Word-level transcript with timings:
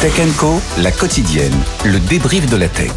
Tech 0.00 0.14
Co, 0.38 0.54
la 0.82 0.92
quotidienne, 0.92 1.52
le 1.84 1.98
débrief 2.08 2.48
de 2.48 2.56
la 2.56 2.68
tech 2.68 2.90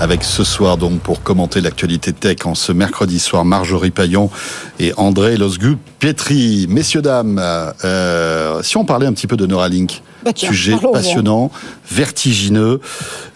avec 0.00 0.22
ce 0.22 0.44
soir 0.44 0.76
donc 0.76 1.00
pour 1.00 1.22
commenter 1.22 1.60
l'actualité 1.60 2.12
tech 2.12 2.46
en 2.46 2.54
ce 2.54 2.72
mercredi 2.72 3.18
soir 3.18 3.44
Marjorie 3.44 3.90
Paillon 3.90 4.30
et 4.78 4.94
André 4.96 5.36
Losgu 5.36 5.76
Pietri. 5.98 6.66
Messieurs 6.70 7.02
dames, 7.02 7.38
euh, 7.84 8.62
si 8.62 8.76
on 8.76 8.84
parlait 8.84 9.06
un 9.06 9.12
petit 9.12 9.26
peu 9.26 9.36
de 9.36 9.44
Neuralink, 9.44 10.02
bah 10.24 10.32
sujet 10.34 10.76
passionnant, 10.92 11.50
vertigineux. 11.90 12.80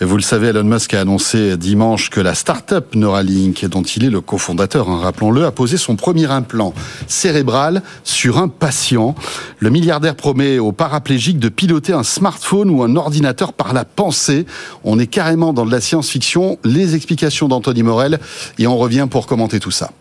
vous 0.01 0.17
le 0.17 0.23
savez, 0.23 0.49
Elon 0.49 0.65
Musk 0.65 0.95
a 0.95 1.01
annoncé 1.01 1.57
dimanche 1.57 2.11
que 2.11 2.21
la 2.21 2.35
start-up 2.35 2.95
Neuralink, 2.95 3.65
dont 3.67 3.83
il 3.83 4.05
est 4.05 4.11
le 4.11 4.21
cofondateur, 4.21 4.89
hein, 4.89 5.01
rappelons-le, 5.03 5.45
a 5.45 5.53
posé 5.53 5.77
son 5.77 5.97
premier 5.97 6.31
implant 6.31 6.75
cérébral 7.07 7.83
sur 8.05 8.39
un 8.39 8.49
patient. 8.49 9.15
Le 9.59 9.71
milliardaire 9.71 10.17
promet 10.17 10.59
aux 10.59 10.73
paraplégiques 10.73 11.39
de 11.39 11.49
piloter 11.49 11.93
un 11.93 12.03
smartphone 12.03 12.71
ou 12.71 12.83
un 12.83 12.97
ordinateur 12.97 13.53
par 13.53 13.73
la 13.73 13.85
pensée. 13.85 14.47
On 14.85 14.99
est 14.99 15.07
carrément 15.07 15.53
dans 15.53 15.67
de 15.67 15.71
la 15.71 15.81
science-fiction. 15.81 16.59
Les 16.65 16.95
explications 16.95 17.49
d'Anthony 17.49 17.83
Morel 17.83 18.19
et 18.59 18.67
on 18.67 18.77
revient 18.77 19.07
pour 19.11 19.27
commenter 19.27 19.61
tout 19.61 19.71
ça. 19.71 19.93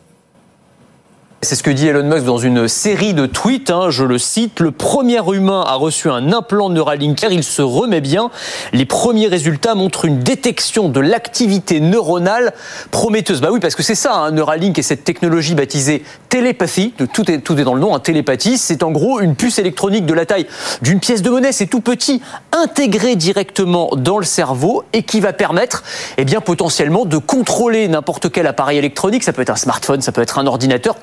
C'est 1.43 1.55
ce 1.55 1.63
que 1.63 1.71
dit 1.71 1.87
Elon 1.87 2.03
Musk 2.03 2.23
dans 2.23 2.37
une 2.37 2.67
série 2.67 3.15
de 3.15 3.25
tweets, 3.25 3.71
hein, 3.71 3.89
je 3.89 4.03
le 4.03 4.19
cite, 4.19 4.59
le 4.59 4.69
premier 4.69 5.19
humain 5.33 5.63
a 5.65 5.73
reçu 5.73 6.07
un 6.07 6.31
implant 6.31 6.69
Neuralink 6.69 7.19
il 7.31 7.43
se 7.43 7.63
remet 7.63 7.99
bien. 7.99 8.29
Les 8.73 8.85
premiers 8.85 9.25
résultats 9.25 9.73
montrent 9.73 10.05
une 10.05 10.19
détection 10.19 10.87
de 10.87 10.99
l'activité 10.99 11.79
neuronale 11.79 12.53
prometteuse. 12.91 13.41
Bah 13.41 13.49
oui, 13.51 13.59
parce 13.59 13.73
que 13.73 13.81
c'est 13.81 13.95
ça, 13.95 14.13
hein, 14.13 14.29
Neuralink 14.29 14.77
et 14.77 14.83
cette 14.83 15.03
technologie 15.03 15.55
baptisée 15.55 16.03
télépathie, 16.29 16.93
tout 17.11 17.29
est, 17.31 17.39
tout 17.39 17.59
est 17.59 17.63
dans 17.63 17.73
le 17.73 17.81
nom, 17.81 17.95
hein, 17.95 17.99
télépathie, 17.99 18.59
c'est 18.59 18.83
en 18.83 18.91
gros 18.91 19.19
une 19.19 19.35
puce 19.35 19.57
électronique 19.57 20.05
de 20.05 20.13
la 20.13 20.27
taille 20.27 20.45
d'une 20.83 20.99
pièce 20.99 21.23
de 21.23 21.31
monnaie, 21.31 21.51
c'est 21.51 21.65
tout 21.65 21.81
petit, 21.81 22.21
intégré 22.51 23.15
directement 23.15 23.89
dans 23.97 24.19
le 24.19 24.25
cerveau 24.25 24.83
et 24.93 25.01
qui 25.01 25.19
va 25.19 25.33
permettre, 25.33 25.83
eh 26.17 26.23
bien, 26.23 26.39
potentiellement 26.39 27.05
de 27.05 27.17
contrôler 27.17 27.87
n'importe 27.87 28.31
quel 28.31 28.45
appareil 28.45 28.77
électronique, 28.77 29.23
ça 29.23 29.33
peut 29.33 29.41
être 29.41 29.49
un 29.49 29.55
smartphone, 29.55 30.01
ça 30.01 30.11
peut 30.11 30.21
être 30.21 30.37
un 30.37 30.45
ordinateur, 30.45 30.95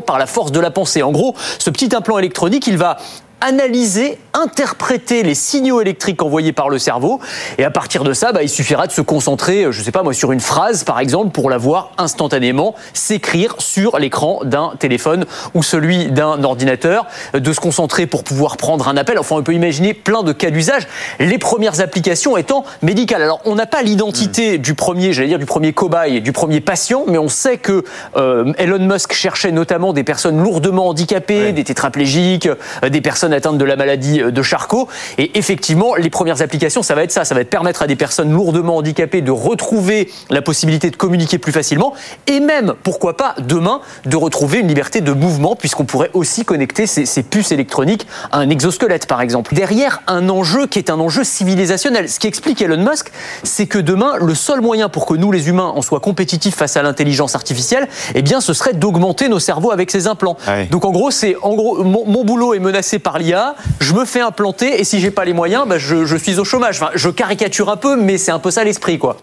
par 0.00 0.18
la 0.18 0.26
force 0.26 0.52
de 0.52 0.60
la 0.60 0.70
pensée. 0.70 1.02
En 1.02 1.12
gros, 1.12 1.34
ce 1.58 1.70
petit 1.70 1.94
implant 1.94 2.18
électronique, 2.18 2.66
il 2.66 2.78
va 2.78 2.98
analyser, 3.40 4.18
interpréter 4.34 5.22
les 5.22 5.34
signaux 5.34 5.80
électriques 5.80 6.22
envoyés 6.22 6.52
par 6.52 6.68
le 6.68 6.78
cerveau. 6.78 7.20
Et 7.58 7.64
à 7.64 7.70
partir 7.70 8.04
de 8.04 8.12
ça, 8.12 8.32
bah, 8.32 8.42
il 8.42 8.48
suffira 8.48 8.86
de 8.86 8.92
se 8.92 9.00
concentrer, 9.00 9.66
je 9.70 9.78
ne 9.78 9.84
sais 9.84 9.92
pas 9.92 10.02
moi, 10.02 10.14
sur 10.14 10.32
une 10.32 10.40
phrase, 10.40 10.84
par 10.84 11.00
exemple, 11.00 11.30
pour 11.30 11.50
la 11.50 11.58
voir 11.58 11.92
instantanément 11.98 12.74
s'écrire 12.92 13.54
sur 13.58 13.98
l'écran 13.98 14.40
d'un 14.44 14.72
téléphone 14.78 15.26
ou 15.54 15.62
celui 15.62 16.06
d'un 16.06 16.42
ordinateur, 16.44 17.06
de 17.34 17.52
se 17.52 17.60
concentrer 17.60 18.06
pour 18.06 18.24
pouvoir 18.24 18.56
prendre 18.56 18.88
un 18.88 18.96
appel. 18.96 19.18
Enfin, 19.18 19.36
on 19.36 19.42
peut 19.42 19.54
imaginer 19.54 19.94
plein 19.94 20.22
de 20.22 20.32
cas 20.32 20.50
d'usage. 20.50 20.86
Les 21.18 21.38
premières 21.38 21.80
applications 21.80 22.36
étant 22.36 22.64
médicales. 22.82 23.22
Alors, 23.22 23.40
on 23.44 23.54
n'a 23.54 23.66
pas 23.66 23.82
l'identité 23.82 24.58
hmm. 24.58 24.62
du 24.62 24.74
premier, 24.74 25.12
j'allais 25.12 25.28
dire, 25.28 25.38
du 25.38 25.46
premier 25.46 25.72
cobaye, 25.72 26.20
du 26.20 26.32
premier 26.32 26.60
patient, 26.60 27.04
mais 27.06 27.18
on 27.18 27.28
sait 27.28 27.58
que 27.58 27.84
euh, 28.16 28.52
Elon 28.58 28.78
Musk 28.78 29.12
cherchait 29.12 29.52
notamment 29.52 29.92
des 29.92 30.04
personnes 30.04 30.42
lourdement 30.42 30.88
handicapées, 30.88 31.52
des 31.52 31.64
tétraplégiques, 31.64 32.46
euh, 32.46 32.88
des 32.88 33.00
personnes 33.00 33.25
atteinte 33.32 33.58
de 33.58 33.64
la 33.64 33.76
maladie 33.76 34.20
de 34.20 34.42
Charcot. 34.42 34.88
Et 35.18 35.38
effectivement, 35.38 35.94
les 35.94 36.10
premières 36.10 36.42
applications, 36.42 36.82
ça 36.82 36.94
va 36.94 37.02
être 37.02 37.12
ça. 37.12 37.24
Ça 37.24 37.34
va 37.34 37.40
être 37.40 37.50
permettre 37.50 37.82
à 37.82 37.86
des 37.86 37.96
personnes 37.96 38.32
lourdement 38.32 38.76
handicapées 38.76 39.22
de 39.22 39.30
retrouver 39.30 40.10
la 40.30 40.42
possibilité 40.42 40.90
de 40.90 40.96
communiquer 40.96 41.38
plus 41.38 41.52
facilement 41.52 41.94
et 42.26 42.40
même, 42.40 42.74
pourquoi 42.82 43.16
pas, 43.16 43.34
demain, 43.38 43.80
de 44.04 44.16
retrouver 44.16 44.60
une 44.60 44.68
liberté 44.68 45.00
de 45.00 45.12
mouvement 45.12 45.56
puisqu'on 45.56 45.84
pourrait 45.84 46.10
aussi 46.14 46.44
connecter 46.44 46.86
ces, 46.86 47.06
ces, 47.06 47.22
puces 47.22 47.52
électroniques 47.52 48.06
à 48.32 48.38
un 48.38 48.50
exosquelette, 48.50 49.06
par 49.06 49.20
exemple. 49.20 49.54
Derrière 49.54 50.02
un 50.06 50.28
enjeu 50.28 50.66
qui 50.66 50.78
est 50.78 50.90
un 50.90 51.00
enjeu 51.00 51.24
civilisationnel. 51.24 52.08
Ce 52.08 52.18
qui 52.18 52.26
explique 52.26 52.60
Elon 52.62 52.78
Musk, 52.78 53.10
c'est 53.42 53.66
que 53.66 53.78
demain, 53.78 54.14
le 54.20 54.34
seul 54.34 54.60
moyen 54.60 54.88
pour 54.88 55.06
que 55.06 55.14
nous, 55.14 55.32
les 55.32 55.48
humains, 55.48 55.72
en 55.74 55.82
soient 55.82 56.00
compétitifs 56.00 56.54
face 56.54 56.76
à 56.76 56.82
l'intelligence 56.82 57.34
artificielle, 57.34 57.88
eh 58.14 58.22
bien, 58.22 58.40
ce 58.40 58.52
serait 58.52 58.72
d'augmenter 58.72 59.28
nos 59.28 59.38
cerveaux 59.38 59.72
avec 59.72 59.90
ces 59.90 60.06
implants. 60.06 60.36
Donc, 60.70 60.84
en 60.84 60.90
gros, 60.90 61.10
c'est, 61.10 61.36
en 61.42 61.54
gros, 61.54 61.82
mon, 61.84 62.04
mon 62.06 62.24
boulot 62.24 62.54
est 62.54 62.58
menacé 62.58 62.98
par 62.98 63.15
l'IA, 63.18 63.54
je 63.80 63.94
me 63.94 64.04
fais 64.04 64.20
implanter 64.20 64.80
et 64.80 64.84
si 64.84 65.00
j'ai 65.00 65.10
pas 65.10 65.24
les 65.24 65.32
moyens, 65.32 65.64
bah, 65.66 65.78
je, 65.78 66.16
suis 66.16 66.38
au 66.38 66.44
chômage. 66.44 66.80
je 66.94 67.08
caricature 67.08 67.70
un 67.70 67.76
peu, 67.76 67.96
mais 67.96 68.18
c'est 68.18 68.32
un 68.32 68.38
peu 68.38 68.50
ça 68.50 68.64
l'esprit, 68.64 68.98
quoi. 68.98 69.16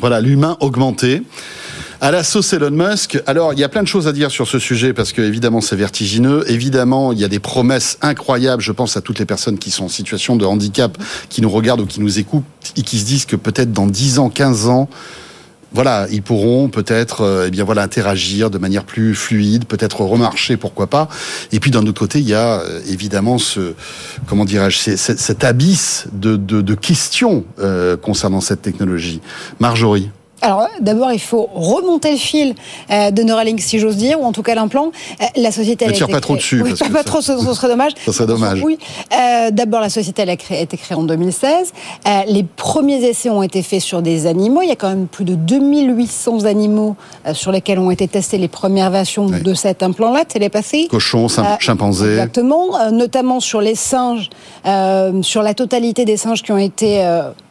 Voilà, 0.00 0.20
l'humain 0.20 0.56
augmenté. 0.60 1.22
À 2.02 2.10
la 2.10 2.24
sauce 2.24 2.54
Elon 2.54 2.70
Musk. 2.70 3.22
Alors, 3.26 3.52
il 3.52 3.58
y 3.58 3.64
a 3.64 3.68
plein 3.68 3.82
de 3.82 3.88
choses 3.88 4.08
à 4.08 4.12
dire 4.12 4.30
sur 4.30 4.48
ce 4.48 4.58
sujet 4.58 4.94
parce 4.94 5.12
que 5.12 5.20
évidemment 5.20 5.60
c'est 5.60 5.76
vertigineux. 5.76 6.44
Évidemment, 6.48 7.12
il 7.12 7.18
y 7.18 7.24
a 7.24 7.28
des 7.28 7.40
promesses 7.40 7.98
incroyables. 8.00 8.62
Je 8.62 8.72
pense 8.72 8.96
à 8.96 9.02
toutes 9.02 9.18
les 9.18 9.26
personnes 9.26 9.58
qui 9.58 9.70
sont 9.70 9.84
en 9.84 9.88
situation 9.88 10.36
de 10.36 10.46
handicap, 10.46 10.96
qui 11.28 11.42
nous 11.42 11.50
regardent 11.50 11.82
ou 11.82 11.86
qui 11.86 12.00
nous 12.00 12.18
écoutent 12.18 12.44
et 12.76 12.82
qui 12.82 12.98
se 12.98 13.04
disent 13.04 13.26
que 13.26 13.36
peut-être 13.36 13.72
dans 13.72 13.86
10 13.86 14.18
ans, 14.18 14.30
15 14.30 14.68
ans, 14.68 14.88
voilà, 15.72 16.06
ils 16.10 16.22
pourront 16.22 16.68
peut-être 16.68 17.22
euh, 17.22 17.44
eh 17.46 17.50
bien 17.50 17.64
voilà 17.64 17.82
interagir 17.82 18.50
de 18.50 18.58
manière 18.58 18.84
plus 18.84 19.14
fluide, 19.14 19.66
peut-être 19.66 20.00
remarcher, 20.00 20.56
pourquoi 20.56 20.88
pas. 20.88 21.08
Et 21.52 21.60
puis 21.60 21.70
d'un 21.70 21.86
autre 21.86 22.00
côté, 22.00 22.18
il 22.18 22.28
y 22.28 22.34
a 22.34 22.60
euh, 22.60 22.80
évidemment 22.88 23.38
ce 23.38 23.74
comment 24.26 24.44
dirais-je, 24.44 24.96
cet 24.96 25.44
abysse 25.44 26.06
de, 26.12 26.36
de, 26.36 26.74
questions 26.74 27.44
euh, 27.58 27.96
concernant 27.96 28.40
cette 28.40 28.62
technologie. 28.62 29.20
Marjorie. 29.58 30.10
Alors 30.42 30.68
d'abord, 30.80 31.12
il 31.12 31.20
faut 31.20 31.48
remonter 31.54 32.12
le 32.12 32.16
fil 32.16 32.54
euh, 32.90 33.10
de 33.10 33.22
Neuralink, 33.22 33.60
si 33.60 33.78
j'ose 33.78 33.96
dire, 33.96 34.20
ou 34.20 34.24
en 34.24 34.32
tout 34.32 34.42
cas 34.42 34.54
l'implant. 34.54 34.90
Euh, 35.20 35.24
la 35.36 35.52
société. 35.52 35.86
Ne 35.86 35.92
tire 35.92 36.08
pas 36.08 36.20
trop 36.20 36.36
dessus. 36.36 36.62
Oui, 36.62 36.72
pas, 36.92 37.04
trop, 37.04 37.20
ce, 37.20 37.36
serait 37.38 37.68
dommage. 37.68 37.92
Ça 38.06 38.12
serait 38.12 38.26
dommage. 38.26 38.62
Oui. 38.62 38.78
Euh, 39.12 39.50
d'abord, 39.50 39.80
la 39.80 39.90
société 39.90 40.22
elle 40.22 40.30
a, 40.30 40.32
été 40.34 40.76
créée 40.76 40.96
en 40.96 41.02
2016. 41.02 41.72
les 42.28 42.42
premiers 42.42 43.04
essais 43.04 43.30
ont 43.30 43.42
été 43.42 43.62
faits 43.62 43.80
sur 43.80 44.02
des 44.02 44.26
animaux. 44.26 44.62
Il 44.62 44.68
y 44.68 44.72
a 44.72 44.76
quand 44.76 44.88
même 44.88 45.06
plus 45.06 45.24
de 45.24 45.34
2800 45.34 46.44
animaux 46.44 46.96
sur 47.32 47.52
lesquels 47.52 47.78
ont 47.78 47.90
été 47.90 48.08
testés 48.08 48.38
les 48.38 48.48
premières 48.48 48.90
versions 48.90 49.26
de 49.26 49.54
cet 49.54 49.82
implant-là, 49.82 50.24
télépathie. 50.24 50.88
Cochons, 50.88 51.28
chimpanzés. 51.58 52.12
Exactement. 52.12 52.90
notamment 52.90 53.40
sur 53.40 53.60
les 53.60 53.74
singes, 53.74 54.30
sur 55.22 55.42
la 55.42 55.54
totalité 55.54 56.04
des 56.04 56.16
singes 56.16 56.42
qui 56.42 56.52
ont 56.52 56.58
été 56.58 57.04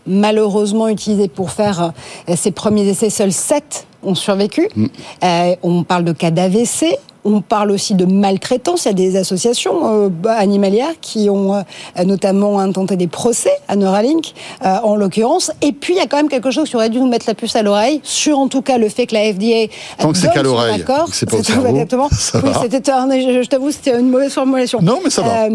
malheureusement 0.07 0.87
utilisés 0.87 1.27
pour 1.27 1.51
faire 1.51 1.93
ces 2.35 2.51
premiers 2.51 2.87
essais. 2.87 3.09
Seuls 3.09 3.31
7 3.31 3.87
ont 4.03 4.15
survécu. 4.15 4.67
Mm. 4.75 4.85
Euh, 5.23 5.55
on 5.63 5.83
parle 5.83 6.03
de 6.03 6.13
cas 6.13 6.31
d'AVC, 6.31 6.97
on 7.25 7.41
parle 7.41 7.71
aussi 7.71 7.95
de 7.95 8.05
maltraitance. 8.05 8.85
Il 8.85 8.87
y 8.87 8.91
a 8.91 8.93
des 8.93 9.15
associations 9.17 10.05
euh, 10.05 10.09
animalières 10.27 10.93
qui 11.01 11.29
ont 11.29 11.55
euh, 11.55 12.03
notamment 12.03 12.59
intenté 12.59 12.95
des 12.95 13.07
procès 13.07 13.51
à 13.67 13.75
Neuralink, 13.75 14.33
euh, 14.65 14.77
en 14.83 14.95
l'occurrence. 14.95 15.51
Et 15.61 15.71
puis, 15.71 15.93
il 15.93 15.97
y 15.97 16.01
a 16.01 16.07
quand 16.07 16.17
même 16.17 16.29
quelque 16.29 16.51
chose 16.51 16.69
qui 16.69 16.75
aurait 16.75 16.89
dû 16.89 16.99
nous 16.99 17.07
mettre 17.07 17.25
la 17.27 17.33
puce 17.33 17.55
à 17.55 17.63
l'oreille, 17.63 17.99
sur 18.03 18.39
en 18.39 18.47
tout 18.47 18.61
cas 18.61 18.77
le 18.77 18.89
fait 18.89 19.05
que 19.07 19.15
la 19.15 19.33
FDA 19.33 19.71
Tant 19.97 20.11
que 20.11 20.17
c'est 20.17 20.31
qu'à 20.31 20.43
l'oreille, 20.43 20.83
c'est 21.11 21.29
pas 21.29 21.37
au 21.37 21.43
cerveau, 21.43 21.67
exactement. 21.67 22.09
oui, 22.33 22.51
c'était 22.61 22.91
je, 22.91 23.47
t'avoue, 23.47 23.71
c'était 23.71 23.99
une 23.99 24.09
mauvaise 24.09 24.33
formulation. 24.33 24.79
Non, 24.81 24.99
mais 25.03 25.09
ça 25.09 25.21
va. 25.21 25.47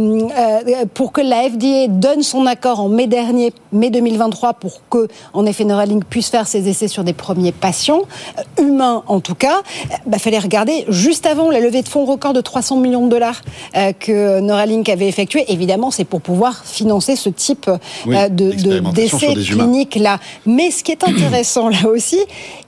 pour 0.94 1.12
que 1.12 1.20
la 1.20 1.48
FDA 1.48 1.88
donne 1.88 2.22
son 2.22 2.46
accord 2.46 2.80
en 2.80 2.88
mai 2.88 3.06
dernier, 3.06 3.52
mai 3.72 3.90
2023, 3.90 4.54
pour 4.54 4.80
que, 4.90 5.08
en 5.32 5.46
effet, 5.46 5.64
Neuralink 5.64 6.04
puisse 6.04 6.28
faire 6.28 6.46
ses 6.46 6.68
essais 6.68 6.88
sur 6.88 7.04
des 7.04 7.12
premiers 7.12 7.52
patients, 7.52 8.02
humains 8.58 9.02
en 9.06 9.20
tout 9.20 9.34
cas, 9.34 9.62
il 9.90 10.10
bah, 10.10 10.18
fallait 10.18 10.38
regarder 10.38 10.84
juste 10.88 11.26
avant 11.26 11.50
la 11.54 11.60
levée 11.60 11.82
de 11.82 11.88
fonds 11.88 12.04
record 12.04 12.32
de 12.32 12.40
300 12.40 12.76
millions 12.76 13.06
de 13.06 13.10
dollars 13.10 13.40
euh, 13.76 13.92
que 13.92 14.40
Neuralink 14.40 14.88
avait 14.88 15.08
effectué, 15.08 15.44
évidemment, 15.48 15.90
c'est 15.90 16.04
pour 16.04 16.20
pouvoir 16.20 16.64
financer 16.64 17.16
ce 17.16 17.30
type 17.30 17.68
euh, 17.68 18.28
de 18.28 18.50
d'essais 18.92 19.34
cliniques 19.34 19.96
là. 19.96 20.18
Mais 20.46 20.70
ce 20.70 20.82
qui 20.82 20.92
est 20.92 21.04
intéressant 21.04 21.68
là 21.68 21.88
aussi, 21.88 22.18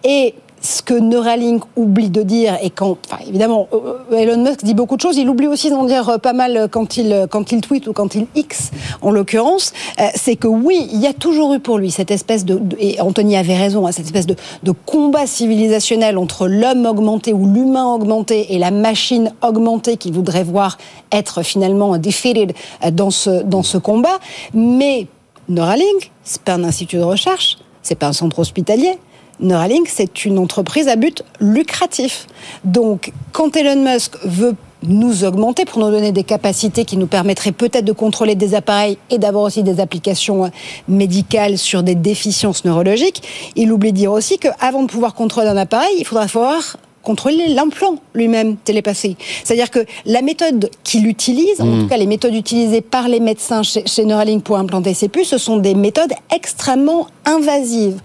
et 0.05 0.35
ce 0.61 0.83
que 0.83 0.95
Neuralink 0.95 1.63
oublie 1.77 2.11
de 2.11 2.23
dire, 2.23 2.57
et 2.63 2.71
quand, 2.71 2.97
enfin, 3.07 3.23
évidemment, 3.27 3.69
euh, 3.73 3.99
euh, 4.13 4.17
Elon 4.17 4.43
Musk 4.43 4.65
dit 4.65 4.75
beaucoup 4.75 4.97
de 4.97 5.01
choses, 5.01 5.17
il 5.17 5.29
oublie 5.29 5.47
aussi 5.47 5.71
d'en 5.71 5.85
dire 5.85 6.09
euh, 6.09 6.19
pas 6.19 6.33
mal 6.33 6.69
quand 6.71 6.97
il, 6.97 7.27
tweet 7.61 7.87
ou 7.87 7.93
quand 7.93 8.15
il 8.15 8.27
X, 8.35 8.71
en 9.03 9.11
l'occurrence, 9.11 9.73
c'est 10.15 10.37
que 10.37 10.49
oui, 10.49 10.89
il 10.93 11.01
y 11.01 11.07
a 11.07 11.13
toujours 11.13 11.55
eu 11.55 11.61
pour 11.61 11.79
lui 11.79 11.91
cette 11.91 12.11
espèce 12.11 12.45
de, 12.45 12.61
et 12.79 13.01
Anthony 13.01 13.37
avait 13.37 13.57
raison, 13.57 13.87
hein, 13.87 13.93
cette 13.93 14.07
espèce 14.07 14.27
de, 14.27 14.37
de 14.63 14.73
combat 14.73 15.27
civilisationnel 15.27 16.19
entre 16.19 16.49
l'homme 16.49 16.87
augmenté 16.87 17.33
ou 17.33 17.47
l'humain 17.47 17.87
augmenté 17.87 18.55
et 18.55 18.59
la 18.59 18.71
machine 18.71 19.33
augmentée 19.43 19.97
qu'il 19.97 20.13
voudrait 20.13 20.45
voir 20.45 20.79
être 21.13 21.43
finalement 21.43 21.97
defeated 21.99 22.53
dans 22.93 23.11
ce, 23.11 23.43
dans 23.43 23.63
ce 23.63 23.79
combat. 23.79 24.19
Mais 24.55 25.07
Neuralink, 25.49 26.11
c'est 26.25 26.43
pas 26.43 26.55
un 26.55 26.65
institut 26.65 26.97
de 26.97 27.03
recherche, 27.03 27.59
c'est 27.83 27.95
pas 27.95 28.09
un 28.09 28.13
centre 28.13 28.39
hospitalier, 28.39 28.99
Neuralink, 29.41 29.89
c'est 29.89 30.25
une 30.25 30.39
entreprise 30.39 30.89
à 30.89 30.97
but 30.97 31.23
lucratif. 31.41 32.27
Donc, 32.65 33.13
quand 33.33 33.57
Elon 33.57 33.83
Musk 33.83 34.17
veut 34.25 34.55
nous 34.83 35.25
augmenter 35.25 35.65
pour 35.65 35.81
nous 35.81 35.91
donner 35.91 36.13
des 36.13 36.23
capacités 36.23 36.85
qui 36.85 36.97
nous 36.97 37.07
permettraient 37.07 37.53
peut-être 37.53 37.85
de 37.85 37.93
contrôler 37.93 38.35
des 38.35 38.55
appareils 38.55 38.99
et 39.11 39.19
d'avoir 39.19 39.45
aussi 39.45 39.63
des 39.63 39.81
applications 39.81 40.51
médicales 40.89 41.59
sur 41.59 41.83
des 41.83 41.95
déficiences 41.95 42.65
neurologiques. 42.65 43.23
Il 43.57 43.73
oublie 43.73 43.93
de 43.93 43.97
dire 43.97 44.13
aussi 44.13 44.39
qu'avant 44.39 44.83
de 44.83 44.89
pouvoir 44.89 45.15
contrôler 45.15 45.49
un 45.49 45.57
appareil, 45.57 45.95
il 45.99 46.05
faudra 46.05 46.27
voir 46.27 46.77
contrôler 47.03 47.49
l'implant 47.49 47.97
lui-même 48.15 48.57
télépathique. 48.57 49.19
C'est-à-dire 49.45 49.71
que 49.71 49.79
la 50.07 50.23
méthode 50.23 50.71
qu'il 50.83 51.07
utilise, 51.07 51.61
en 51.61 51.67
Mm. 51.67 51.83
tout 51.83 51.89
cas 51.89 51.97
les 51.97 52.07
méthodes 52.07 52.35
utilisées 52.35 52.81
par 52.81 53.09
les 53.09 53.21
médecins 53.21 53.63
chez, 53.63 53.85
chez 53.87 54.05
Neuralink 54.05 54.43
pour 54.43 54.57
implanter 54.57 54.93
ces 54.93 55.09
puces, 55.09 55.29
ce 55.29 55.39
sont 55.39 55.57
des 55.59 55.75
méthodes 55.75 56.13
extrêmement 56.35 57.07
invasives. 57.25 58.01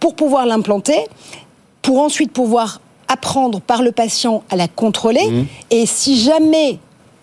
Pour 0.00 0.14
pouvoir 0.14 0.46
l'implanter, 0.46 0.98
pour 1.82 2.00
ensuite 2.00 2.32
pouvoir 2.32 2.80
apprendre 3.08 3.60
par 3.60 3.82
le 3.82 3.92
patient 3.92 4.42
à 4.50 4.56
la 4.56 4.68
contrôler, 4.68 5.26
Mm. 5.30 5.44
et 5.70 5.86
si 5.86 6.18
jamais 6.18 6.78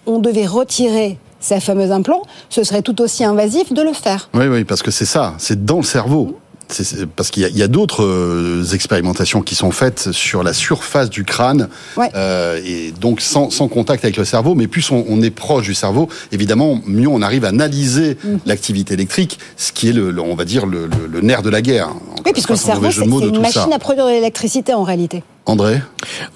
on 0.05 0.19
devait 0.19 0.45
retirer 0.47 1.17
ces 1.39 1.59
fameux 1.59 1.91
implants, 1.91 2.21
ce 2.49 2.63
serait 2.63 2.81
tout 2.81 3.01
aussi 3.01 3.23
invasif 3.25 3.73
de 3.73 3.81
le 3.81 3.91
faire. 3.93 4.29
Oui, 4.33 4.47
oui, 4.47 4.63
parce 4.63 4.81
que 4.81 4.91
c'est 4.91 5.05
ça, 5.05 5.33
c'est 5.37 5.65
dans 5.65 5.77
le 5.77 5.83
cerveau. 5.83 6.39
C'est- 6.73 7.05
parce 7.05 7.29
qu'il 7.31 7.43
y 7.55 7.63
a, 7.63 7.67
d'autres 7.67 8.03
euh, 8.03 8.63
expérimentations 8.73 9.41
qui 9.41 9.55
sont 9.55 9.71
faites 9.71 10.11
sur 10.11 10.43
la 10.43 10.53
surface 10.53 11.09
du 11.09 11.23
crâne, 11.23 11.69
Ouais. 11.97 12.09
euh, 12.15 12.59
et 12.65 12.91
donc 12.99 13.21
sans, 13.21 13.49
sans 13.49 13.67
contact 13.67 14.03
avec 14.03 14.17
le 14.17 14.25
cerveau. 14.25 14.55
Mais 14.55 14.67
plus 14.67 14.89
on, 14.91 15.05
on 15.07 15.21
est 15.21 15.29
proche 15.29 15.65
du 15.65 15.73
cerveau, 15.73 16.09
évidemment, 16.31 16.79
mieux 16.85 17.07
on 17.07 17.21
arrive 17.21 17.45
à 17.45 17.49
analyser 17.49 18.17
Mm. 18.23 18.37
l'activité 18.45 18.93
électrique, 18.95 19.39
ce 19.57 19.71
qui 19.71 19.89
est, 19.89 19.93
le, 19.93 20.11
le- 20.11 20.21
on 20.21 20.35
va 20.35 20.45
dire, 20.45 20.65
le, 20.65 20.87
le- 20.87 21.07
le 21.11 21.21
nerf 21.21 21.41
de 21.41 21.49
la 21.49 21.61
guerre. 21.61 21.89
Oui, 22.25 22.31
puisque 22.33 22.49
le 22.49 22.55
cerveau, 22.55 22.89
c'est 22.91 23.01
une 23.05 23.39
machine 23.41 23.61
ça. 23.69 23.75
à 23.75 23.79
produire 23.79 24.05
de 24.05 24.11
l'électricité 24.11 24.73
en 24.73 24.83
réalité. 24.83 25.23
André 25.45 25.81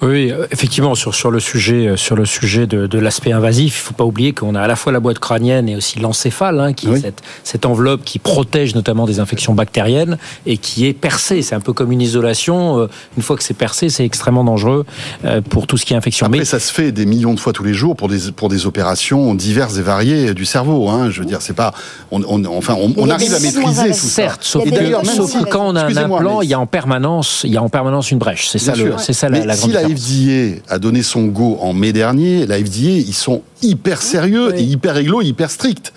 Oui, 0.02 0.30
euh, 0.30 0.46
effectivement, 0.50 0.94
sur, 0.94 1.14
sur 1.14 1.30
le 1.30 1.40
sujet, 1.40 1.86
euh, 1.88 1.96
sur 1.96 2.14
le 2.14 2.26
sujet 2.26 2.66
de, 2.66 2.86
de 2.86 2.98
l'aspect 2.98 3.32
invasif, 3.32 3.78
il 3.78 3.86
faut 3.86 3.94
pas 3.94 4.04
oublier 4.04 4.32
qu'on 4.34 4.54
a 4.54 4.60
à 4.60 4.66
la 4.66 4.76
fois 4.76 4.92
la 4.92 5.00
boîte 5.00 5.18
crânienne 5.18 5.66
et 5.66 5.76
aussi 5.76 5.98
l'encéphale, 5.98 6.60
hein, 6.60 6.74
qui 6.74 6.88
Oui. 6.88 6.98
est 6.98 7.00
cette, 7.00 7.22
cette 7.42 7.64
enveloppe 7.64 8.04
qui 8.04 8.18
protège 8.18 8.74
notamment 8.74 9.06
des 9.06 9.18
infections 9.18 9.54
bactériennes 9.54 10.18
et 10.44 10.58
qui 10.58 10.84
est 10.86 10.92
percée. 10.92 11.40
C'est 11.40 11.54
un 11.54 11.60
peu 11.60 11.72
comme 11.72 11.90
une 11.90 12.02
isolation. 12.02 12.80
Euh, 12.80 12.86
Une 13.16 13.22
fois 13.22 13.36
que 13.38 13.42
c'est 13.42 13.54
percé, 13.54 13.88
c'est 13.88 14.04
extrêmement 14.04 14.44
dangereux 14.44 14.84
euh, 15.24 15.40
pour 15.40 15.66
tout 15.66 15.78
ce 15.78 15.86
qui 15.86 15.94
est 15.94 15.96
infection. 15.96 16.26
Après, 16.26 16.40
Mais 16.40 16.44
ça 16.44 16.60
se 16.60 16.70
fait 16.70 16.92
des 16.92 17.06
millions 17.06 17.32
de 17.32 17.40
fois 17.40 17.54
tous 17.54 17.64
les 17.64 17.72
jours 17.74 17.96
pour 17.96 18.08
des, 18.08 18.30
pour 18.36 18.50
des 18.50 18.66
opérations 18.66 19.34
diverses 19.34 19.78
et 19.78 19.82
variées 19.82 20.34
du 20.34 20.44
cerveau. 20.44 20.90
Hein. 20.90 21.08
Je 21.10 21.20
veux 21.20 21.26
dire, 21.26 21.40
c'est 21.40 21.56
pas. 21.56 21.72
On, 22.10 22.22
on- 22.24 22.44
enfin, 22.58 22.74
on, 22.78 22.92
on 22.98 23.08
arrive 23.08 23.32
à 23.32 23.40
maîtriser 23.40 23.86
tout 23.88 23.94
ça. 23.94 24.08
Certes, 24.08 24.40
sauf 24.44 24.64
que, 24.68 25.06
sauf 25.06 25.34
quand 25.50 25.66
on 25.66 25.76
a 25.76 25.84
un 25.84 25.96
implant, 25.96 26.40
mais- 26.40 26.44
il 26.44 26.50
y 26.50 26.54
a 26.54 26.60
en 26.60 26.66
permanence, 26.66 27.40
il 27.44 27.52
y 27.54 27.56
a 27.56 27.62
en 27.62 27.70
permanence 27.70 28.10
une 28.10 28.18
brèche. 28.18 28.48
C'est 28.48 28.58
ça, 28.58 28.72
Bien 28.72 28.84
le, 28.84 28.97
sûr. 28.98 29.06
c'est 29.06 29.12
ça 29.14 29.28
la, 29.28 29.38
Mais 29.40 29.46
la 29.46 29.56
si 29.56 29.70
la. 29.70 29.80
FDA 29.88 30.60
a 30.68 30.78
donné 30.78 31.02
son 31.02 31.24
go 31.26 31.58
en 31.60 31.72
mai 31.72 31.92
dernier, 31.92 32.46
la 32.46 32.58
FDA, 32.58 32.90
ils 32.90 33.14
sont 33.14 33.42
hyper 33.62 34.02
sérieux 34.02 34.54
et 34.56 34.62
hyper 34.62 34.94
réglo, 34.94 35.22
hyper 35.22 35.50
stricts. 35.50 35.92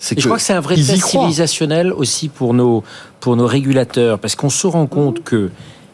Je 0.00 0.20
crois 0.24 0.36
que 0.36 0.42
c'est 0.42 0.52
un 0.52 0.60
vrai 0.60 0.74
test 0.76 1.06
civilisationnel 1.06 1.92
aussi 1.92 2.28
pour 2.28 2.52
nos, 2.54 2.84
pour 3.20 3.36
nos 3.36 3.46
régulateurs, 3.46 4.18
parce 4.18 4.34
qu'on 4.36 4.50
se 4.50 4.66
rend 4.66 4.86
compte 4.86 5.22
que 5.24 5.50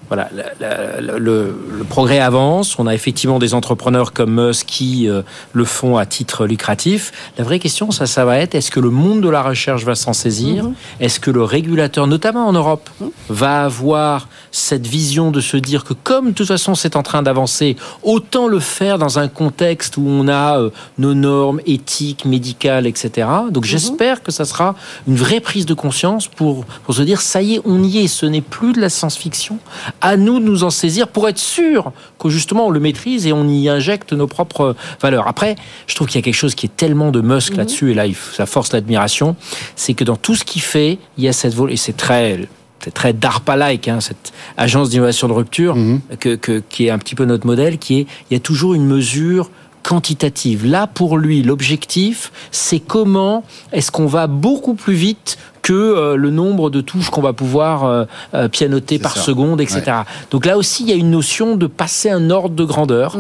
voilà, 0.09 0.29
la- 0.61 1.01
la- 1.01 1.19
le, 1.19 1.55
le 1.79 1.85
progrès 1.85 2.19
avance. 2.19 2.79
On 2.79 2.87
a 2.87 2.95
effectivement 2.95 3.39
des 3.39 3.55
entrepreneurs 3.55 4.13
comme 4.13 4.47
Musk 4.49 4.67
qui 4.67 5.09
euh, 5.09 5.23
le 5.55 5.65
font 5.65 5.97
à 5.97 6.05
titre 6.05 6.45
lucratif. 6.47 7.13
La 7.39 7.45
vraie 7.45 7.59
question, 7.59 7.91
ça, 7.93 8.05
ça 8.07 8.27
va 8.27 8.37
être 8.39 8.55
est-ce 8.55 8.71
que 8.71 8.81
le 8.81 8.91
monde 8.91 9.23
de 9.23 9.31
la 9.31 9.43
recherche 9.43 9.85
va 9.85 9.95
s'en 9.95 10.13
saisir? 10.13 10.69
Est-ce 11.01 11.19
que 11.19 11.31
le 11.31 11.43
régulateur, 11.45 12.07
notamment 12.09 12.47
en 12.47 12.53
Europe, 12.53 12.91
va 13.31 13.65
avoir 13.65 14.29
cette 14.53 14.87
vision 14.87 15.31
de 15.31 15.41
se 15.41 15.57
dire 15.57 15.83
que 15.83 15.95
comme 15.95 16.29
de 16.29 16.33
toute 16.33 16.47
façon 16.47 16.75
c'est 16.75 16.95
en 16.95 17.03
train 17.03 17.23
d'avancer, 17.23 17.77
autant 18.03 18.47
le 18.47 18.61
faire 18.61 18.99
dans 18.99 19.19
un 19.19 19.27
contexte 19.27 19.97
où 19.97 20.05
on 20.07 20.29
a 20.29 20.61
euh, 20.61 20.71
nos 20.99 21.15
normes 21.15 21.61
éthiques, 21.67 22.27
médicales, 22.27 22.87
etc. 22.87 23.27
Donc 23.51 23.65
j'espère 23.65 24.23
que 24.23 24.31
ça 24.31 24.45
sera 24.45 24.77
une 25.09 25.17
vraie 25.17 25.41
prise 25.41 25.67
de 25.67 25.75
conscience 25.75 26.29
pour, 26.29 26.65
pour 26.85 26.95
se 26.95 27.03
dire 27.03 27.21
ça 27.21 27.43
y 27.43 27.55
est, 27.55 27.61
on 27.65 27.83
y 27.83 27.99
est, 27.99 28.07
ce 28.07 28.27
n'est 28.27 28.43
plus 28.43 28.73
de 28.73 28.81
la 28.81 28.91
science-fiction. 28.91 29.59
À 30.01 30.17
nous 30.17 30.39
de 30.39 30.45
nous 30.45 30.65
en 30.65 30.71
saisir 30.71 31.09
pour 31.09 31.29
être 31.29 31.39
sûr 31.39 31.93
que 32.19 32.29
justement 32.29 32.67
on 32.67 32.71
le 32.71 32.81
maîtrise 32.81 33.27
et 33.27 33.33
on 33.33 33.49
y 33.49 33.69
injecte 33.69 34.13
nos 34.13 34.27
propres 34.27 34.77
valeurs. 35.01 35.27
Après, 35.27 35.57
je 35.87 35.95
trouve 35.95 36.09
qu'il 36.09 36.17
y 36.17 36.23
a 36.23 36.25
quelque 36.25 36.35
chose 36.35 36.55
qui 36.55 36.67
est 36.67 36.77
tellement 36.77 37.11
de 37.11 37.21
Musk 37.21 37.57
là-dessus 37.57 37.93
et 37.93 37.95
là 37.95 38.05
ça 38.35 38.47
force 38.47 38.73
l'admiration, 38.73 39.37
c'est 39.77 39.95
que 39.95 40.05
dans 40.05 40.17
tout 40.17 40.35
ce 40.35 40.45
qu'il 40.45 40.63
fait, 40.63 40.99
il 41.17 41.25
y 41.25 41.29
a 41.29 41.33
cette 41.33 41.55
vol 41.55 41.73
et 41.73 41.77
c'est 41.77 41.97
très 41.97 42.49
c'est 42.85 42.93
très 42.95 43.13
DARPA-like, 43.13 43.89
hein, 43.89 44.01
cette 44.01 44.33
agence 44.57 44.91
d'innovation 44.91 45.29
de 45.29 45.33
rupture, 45.33 45.77
que, 46.21 46.35
que- 46.35 46.63
qui 46.69 46.87
est 46.87 46.91
un 46.91 46.99
petit 46.99 47.15
peu 47.15 47.25
notre 47.25 47.47
modèle, 47.47 47.79
qui 47.79 48.01
est, 48.01 48.07
il 48.31 48.35
y 48.35 48.37
a 48.37 48.41
toujours 48.41 48.75
une 48.75 48.87
mesure 48.87 49.51
quantitative. 49.83 50.65
Là, 50.67 50.87
pour 50.87 51.19
lui, 51.19 51.43
l'objectif, 51.43 52.33
c'est 52.51 52.79
comment 52.81 53.45
est-ce 53.73 53.91
qu'on 53.91 54.07
va 54.07 54.27
beaucoup 54.27 54.75
plus 54.75 54.95
vite 54.95 55.39
que 55.61 55.73
euh, 55.73 56.17
le 56.17 56.31
nombre 56.31 56.71
de 56.71 56.81
touches 56.81 57.11
qu'on 57.11 57.21
va 57.21 57.33
pouvoir 57.33 57.85
euh, 57.85 58.05
euh, 58.35 58.49
pianoter 58.49 58.99
par 58.99 59.17
ça. 59.17 59.23
seconde, 59.23 59.61
etc. 59.61 59.83
Donc 60.31 60.47
là 60.47 60.57
aussi, 60.57 60.83
il 60.83 60.89
y 60.89 60.93
a 60.93 60.97
une 60.97 61.11
notion 61.11 61.57
de 61.57 61.67
passer 61.69 62.11
un 62.11 62.31
ordre 62.31 62.55
de 62.57 62.65
grandeur, 62.65 63.17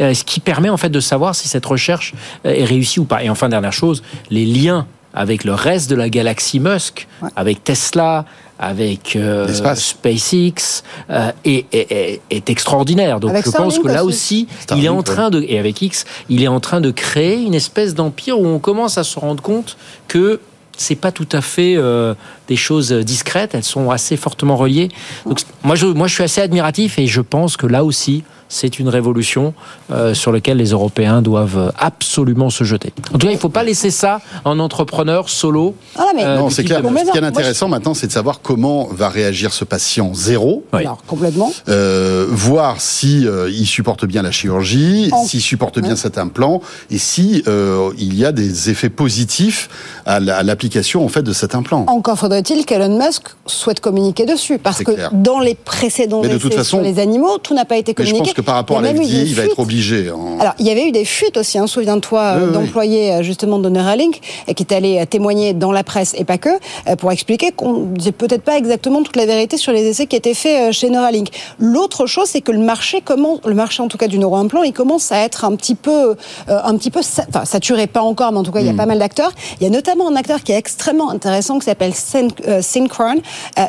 euh, 0.00 0.12
ce 0.12 0.24
qui 0.24 0.40
permet 0.40 0.68
en 0.68 0.76
fait 0.76 0.90
de 0.90 1.00
savoir 1.00 1.34
si 1.34 1.48
cette 1.48 1.64
recherche 1.64 2.14
euh, 2.44 2.52
est 2.54 2.64
réussie 2.64 3.00
ou 3.00 3.04
pas. 3.04 3.22
Et 3.22 3.30
enfin, 3.30 3.48
dernière 3.48 3.72
chose, 3.72 4.02
les 4.30 4.44
liens 4.44 4.86
avec 5.14 5.44
le 5.44 5.54
reste 5.54 5.88
de 5.88 5.94
la 5.96 6.10
galaxie 6.10 6.60
Musk, 6.60 7.06
avec 7.36 7.64
Tesla, 7.64 8.26
avec 8.58 9.14
euh. 9.16 9.46
SpaceX, 9.74 10.82
euh, 11.10 11.30
est, 11.44 11.66
est- 11.72 11.92
est- 11.92 12.20
est 12.30 12.50
extraordinaire. 12.50 13.20
Donc 13.20 13.30
Avec 13.30 13.44
je 13.46 13.50
pense 13.50 13.78
que 13.78 13.88
là 13.88 14.04
aussi. 14.04 14.48
Starlink, 14.60 14.82
il 14.82 14.86
est 14.86 14.88
en 14.90 15.02
train 15.02 15.30
de, 15.30 15.42
et 15.48 15.58
avec 15.58 15.80
X, 15.82 16.04
il 16.28 16.42
est 16.42 16.48
en 16.48 16.60
train 16.60 16.80
de 16.80 16.90
créer 16.90 17.36
une 17.42 17.54
espèce 17.54 17.94
d'empire 17.94 18.38
où 18.40 18.46
on 18.46 18.58
commence 18.58 18.98
à 18.98 19.04
se 19.04 19.18
rendre 19.18 19.42
compte 19.42 19.76
que 20.08 20.40
c'est 20.76 20.94
pas 20.94 21.10
tout 21.10 21.26
à 21.32 21.40
fait 21.40 21.74
euh, 21.76 22.14
des 22.46 22.54
choses 22.56 22.92
discrètes, 22.92 23.54
elles 23.54 23.64
sont 23.64 23.90
assez 23.90 24.16
fortement 24.16 24.56
reliées. 24.56 24.88
Donc, 25.26 25.40
moi, 25.64 25.74
je, 25.74 25.86
moi, 25.86 26.06
je 26.06 26.14
suis 26.14 26.22
assez 26.22 26.40
admiratif 26.40 26.98
et 27.00 27.06
je 27.08 27.20
pense 27.20 27.56
que 27.56 27.66
là 27.66 27.82
aussi, 27.84 28.22
c'est 28.48 28.78
une 28.78 28.88
révolution 28.88 29.54
euh, 29.92 30.14
sur 30.14 30.32
laquelle 30.32 30.56
les 30.56 30.70
Européens 30.70 31.22
doivent 31.22 31.72
absolument 31.78 32.50
se 32.50 32.64
jeter. 32.64 32.92
En 33.12 33.18
tout 33.18 33.26
cas, 33.26 33.32
il 33.32 33.34
ne 33.34 33.40
faut 33.40 33.48
pas 33.48 33.62
laisser 33.62 33.90
ça 33.90 34.20
en 34.44 34.58
entrepreneur 34.58 35.28
solo. 35.28 35.74
Ah 35.96 36.06
mais 36.14 36.24
Euh, 36.24 36.36
Non, 36.38 36.50
c'est 36.50 36.64
clair. 36.64 36.82
de 36.82 36.88
Ce 36.88 37.12
qui 37.12 37.18
est 37.18 37.22
intéressant 37.24 37.68
maintenant, 37.68 37.94
c'est 37.94 38.06
de 38.06 38.12
savoir 38.12 38.40
comment 38.40 38.88
va 38.90 39.08
réagir 39.08 39.52
ce 39.52 39.64
patient 39.64 40.14
zéro. 40.14 40.64
Oui. 40.72 40.80
alors 40.80 41.02
complètement. 41.06 41.52
Euh, 41.68 42.26
voir 42.30 42.80
si 42.80 43.26
euh, 43.26 43.50
il 43.50 43.66
supporte 43.66 44.04
bien 44.06 44.22
la 44.22 44.30
chirurgie, 44.30 45.10
En- 45.12 45.24
s'il 45.24 45.40
supporte 45.40 45.78
bien 45.80 45.96
cet 45.96 46.18
implant, 46.18 46.60
et 46.90 46.98
si 46.98 47.42
euh, 47.48 47.90
il 47.98 48.14
y 48.18 48.24
a 48.24 48.32
des 48.32 48.70
effets 48.70 48.88
positifs 48.90 49.68
à 50.06 50.20
la- 50.20 50.38
à 50.38 50.42
l'application 50.42 51.04
en 51.04 51.08
fait 51.08 51.22
de 51.22 51.32
cet 51.32 51.54
implant. 51.54 51.84
Encore 51.88 52.18
faudrait-il 52.18 52.64
qu'Elon 52.64 52.98
Musk 52.98 53.22
souhaite 53.46 53.80
communiquer 53.80 54.24
dessus, 54.26 54.58
parce 54.58 54.78
que 54.82 54.92
clair. 54.92 55.10
dans 55.12 55.40
les 55.40 55.54
précédents 55.54 56.22
essais 56.22 56.64
sur 56.64 56.80
les 56.80 56.98
animaux, 56.98 57.38
tout 57.38 57.54
n'a 57.54 57.64
pas 57.64 57.76
été 57.76 57.94
Mais 57.98 58.04
je 58.04 58.10
communiqué. 58.12 58.37
Que 58.38 58.42
par 58.42 58.54
rapport 58.54 58.78
à 58.78 58.82
la 58.82 58.92
des 58.92 59.04
il 59.04 59.34
va 59.34 59.44
être 59.44 59.58
obligé. 59.58 60.10
en- 60.12 60.38
Alors, 60.38 60.54
il 60.60 60.66
y 60.66 60.70
avait 60.70 60.86
eu 60.86 60.92
des 60.92 61.04
fuites 61.04 61.36
aussi, 61.36 61.58
hein, 61.58 61.66
souviens-toi, 61.66 62.20
euh, 62.20 62.46
Oui, 62.46 62.52
d'employés 62.52 63.12
euh, 63.14 63.22
justement 63.22 63.58
de 63.58 63.68
Neuralink, 63.68 64.20
euh, 64.48 64.52
qui 64.52 64.62
est 64.62 64.72
allé 64.72 64.98
euh, 65.00 65.06
témoigner 65.06 65.54
dans 65.54 65.72
la 65.72 65.82
presse 65.82 66.14
et 66.16 66.24
pas 66.24 66.38
que, 66.38 66.50
pour 66.98 67.10
expliquer 67.10 67.50
qu'on 67.50 67.72
ne 67.72 67.96
disait 67.96 68.12
peut-être 68.12 68.42
pas 68.42 68.56
exactement 68.56 69.02
toute 69.02 69.16
la 69.16 69.26
vérité 69.26 69.56
sur 69.56 69.72
les 69.72 69.84
essais 69.86 70.06
qui 70.06 70.14
étaient 70.14 70.34
faits 70.34 70.72
chez 70.72 70.88
Neuralink. 70.88 71.28
L'autre 71.58 72.06
chose, 72.06 72.28
c'est 72.28 72.40
que 72.40 72.52
le 72.52 72.60
marché 72.60 73.00
commence, 73.00 73.40
le 73.44 73.54
marché 73.54 73.82
en 73.82 73.88
tout 73.88 73.98
cas 73.98 74.06
du 74.06 74.18
neuroimplant, 74.20 74.62
il 74.62 74.72
commence 74.72 75.10
à 75.10 75.18
être 75.24 75.44
un 75.44 75.56
petit 75.56 75.74
peu, 75.74 76.14
un 76.46 76.76
petit 76.76 76.90
peu, 76.92 77.00
enfin 77.28 77.44
saturé, 77.44 77.86
pas 77.88 78.02
encore, 78.02 78.30
mais 78.32 78.38
en 78.38 78.42
tout 78.44 78.52
cas 78.52 78.60
il 78.60 78.66
y 78.66 78.70
a 78.70 78.74
pas 78.74 78.86
mal 78.86 78.98
d'acteurs. 79.00 79.32
Il 79.60 79.64
y 79.64 79.66
a 79.66 79.70
notamment 79.70 80.08
un 80.08 80.14
acteur 80.16 80.42
qui 80.44 80.52
est 80.52 80.56
extrêmement 80.58 81.10
intéressant 81.10 81.58
qui 81.58 81.64
s'appelle 81.64 81.92
Syn- 81.92 82.28
Synchron. 82.62 83.16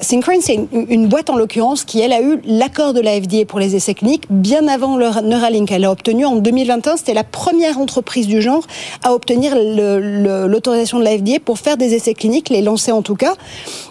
Synchron, 0.01 0.33
c'est 0.41 0.55
une, 0.55 0.67
une 0.89 1.07
boîte 1.07 1.29
en 1.29 1.35
l'occurrence 1.35 1.83
qui 1.83 1.99
elle 2.01 2.13
a 2.13 2.21
eu 2.21 2.39
l'accord 2.45 2.93
de 2.93 3.01
la 3.01 3.19
FDA 3.19 3.45
pour 3.47 3.59
les 3.59 3.75
essais 3.75 3.93
cliniques 3.95 4.25
bien 4.29 4.58
avant 4.67 4.97
le 4.97 5.07
Neuralink. 5.23 5.71
Elle 5.71 5.81
l'a 5.81 5.91
obtenu 5.91 6.25
en 6.25 6.35
2021. 6.35 6.97
C'était 6.97 7.13
la 7.13 7.23
première 7.23 7.79
entreprise 7.79 8.27
du 8.27 8.41
genre 8.41 8.65
à 9.03 9.13
obtenir 9.13 9.55
l'autorisation 9.55 10.99
de 10.99 11.03
la 11.03 11.17
FDA 11.17 11.39
pour 11.43 11.59
faire 11.59 11.77
des 11.77 11.93
essais 11.93 12.13
cliniques, 12.13 12.49
les 12.49 12.61
lancer 12.61 12.91
en 12.91 13.01
tout 13.01 13.15
cas. 13.15 13.33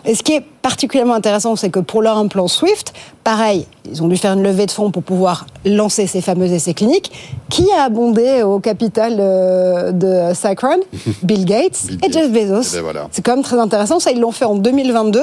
Et 0.05 0.15
ce 0.15 0.23
qui 0.23 0.33
est 0.33 0.45
particulièrement 0.63 1.15
intéressant, 1.15 1.57
c'est 1.57 1.71
que 1.71 1.81
pour 1.81 2.03
leur 2.03 2.19
implant 2.19 2.49
Swift, 2.49 2.93
pareil, 3.25 3.67
ils 3.91 4.03
ont 4.03 4.09
dû 4.09 4.17
faire 4.17 4.35
une 4.35 4.43
levée 4.43 4.67
de 4.67 4.71
fonds 4.71 4.91
pour 4.91 5.03
pouvoir 5.03 5.47
lancer 5.65 6.07
ces 6.07 6.21
fameux 6.21 6.47
essais 6.53 6.75
cliniques. 6.75 7.11
Qui 7.49 7.67
a 7.73 7.85
abondé 7.85 8.43
au 8.43 8.59
capital 8.59 9.17
euh, 9.19 9.93
de 9.93 10.35
Synchron 10.35 10.81
Bill 11.23 11.45
Gates 11.45 11.87
Bill 11.87 11.99
et 12.05 12.13
Jeff. 12.13 12.31
Bezos. 12.31 12.75
Eh 12.75 12.77
ben 12.77 12.83
voilà. 12.83 13.09
C'est 13.11 13.23
quand 13.23 13.35
même 13.35 13.45
très 13.45 13.59
intéressant. 13.59 14.01
Ça, 14.01 14.11
ils 14.11 14.21
l'ont 14.21 14.33
fait 14.33 14.45
en 14.45 14.57
2022. 14.57 15.21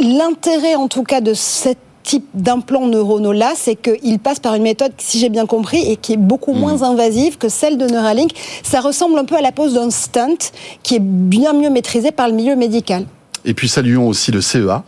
L'intérêt, 0.00 0.74
en 0.74 0.88
tout 0.88 1.04
cas, 1.04 1.20
de 1.20 1.34
cette 1.34 1.78
type 2.04 2.26
d'implants 2.34 2.86
neuronaux-là, 2.86 3.54
c'est 3.56 3.74
qu'ils 3.74 4.18
passent 4.20 4.38
par 4.38 4.54
une 4.54 4.62
méthode, 4.62 4.92
si 4.98 5.18
j'ai 5.18 5.30
bien 5.30 5.46
compris, 5.46 5.90
et 5.90 5.96
qui 5.96 6.12
est 6.12 6.18
beaucoup 6.18 6.52
Hmm. 6.52 6.58
moins 6.58 6.82
invasive 6.82 7.38
que 7.38 7.48
celle 7.48 7.78
de 7.78 7.86
Neuralink. 7.86 8.30
Ça 8.62 8.80
ressemble 8.80 9.18
un 9.18 9.24
peu 9.24 9.34
à 9.34 9.40
la 9.40 9.50
pose 9.50 9.74
d'un 9.74 9.90
stunt 9.90 10.36
qui 10.82 10.94
est 10.96 11.02
bien 11.02 11.52
mieux 11.52 11.70
maîtrisé 11.70 12.12
par 12.12 12.28
le 12.28 12.34
milieu 12.34 12.54
médical. 12.54 13.06
Et 13.46 13.52
puis 13.52 13.68
saluons 13.68 14.08
aussi 14.08 14.30
le 14.30 14.40
CEA 14.40 14.84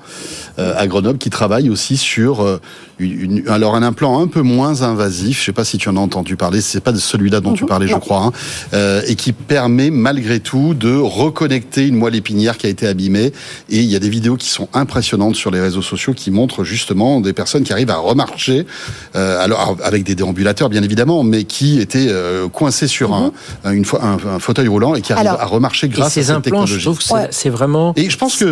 euh, 0.59 0.75
à 0.77 0.87
Grenoble 0.87 1.19
qui 1.19 1.29
travaille 1.29 1.69
aussi 1.69 1.97
sur 1.97 2.41
euh, 2.41 2.59
une, 2.99 3.43
alors 3.49 3.75
un 3.75 3.83
implant 3.83 4.21
un 4.23 4.27
peu 4.27 4.41
moins 4.43 4.83
invasif. 4.83 5.41
Je 5.41 5.45
sais 5.47 5.53
pas 5.53 5.65
si 5.65 5.77
tu 5.79 5.89
en 5.89 5.97
as 5.97 6.01
entendu 6.01 6.37
parler. 6.37 6.61
C'est 6.61 6.81
pas 6.81 6.93
de 6.93 6.99
celui-là 6.99 7.41
dont 7.41 7.53
tu 7.53 7.65
Mhm. 7.65 7.69
parlais, 7.69 7.87
je 7.87 7.93
Non. 7.93 8.01
crois, 8.01 8.23
hein, 8.25 8.33
euh, 8.75 9.03
et 9.07 9.15
qui 9.17 9.33
permet 9.33 9.91
malgré 9.91 10.41
tout 10.41 10.73
de 10.75 10.95
reconnecter 10.97 11.87
une 11.87 11.97
moelle 11.97 12.15
épinière 12.15 12.57
qui 12.57 12.67
a 12.67 12.71
été 12.71 12.87
abîmée. 12.87 13.33
Et 13.69 13.79
il 13.81 13.85
y 13.91 13.97
a 13.97 13.99
des 13.99 14.09
vidéos 14.09 14.37
qui 14.37 14.49
sont 14.49 14.69
impressionnantes 14.75 15.37
sur 15.37 15.51
les 15.51 15.61
réseaux 15.61 15.83
sociaux 15.83 16.15
qui 16.15 16.31
montrent 16.31 16.65
justement 16.65 17.21
des 17.21 17.33
personnes 17.33 17.65
qui 17.65 17.73
arrivent 17.73 17.91
à 17.91 17.97
remarcher, 17.99 18.67
euh, 19.15 19.43
alors 19.45 19.77
avec 19.85 20.05
des 20.05 20.15
déambulateurs 20.15 20.69
bien 20.71 20.83
évidemment, 20.83 21.23
mais 21.23 21.45
qui 21.45 21.81
étaient 21.81 22.07
euh, 22.09 22.49
coincés 22.49 22.87
sur 22.87 23.13
un, 23.15 23.33
un- 23.65 23.73
une 23.73 23.85
fois 23.85 24.03
un, 24.05 24.37
un 24.37 24.39
fauteuil 24.39 24.69
roulant 24.69 24.95
et 24.95 25.03
qui 25.03 25.13
arrivent 25.13 25.27
Mhm. 25.27 25.37
À 25.41 25.45
remarcher 25.47 25.87
Et 25.87 25.91
grâce 25.91 26.07
à 26.07 26.11
ces 26.11 26.23
cette 26.25 26.37
implants, 26.37 26.67
je 26.67 26.77
technologie. 26.77 26.85
trouve 26.85 26.99
que 26.99 27.05
c'est 27.35 27.49
Ouais. 27.49 27.55
vraiment. 27.57 27.93
Et 27.97 28.09
je 28.09 28.17
pense 28.17 28.37
que, 28.37 28.45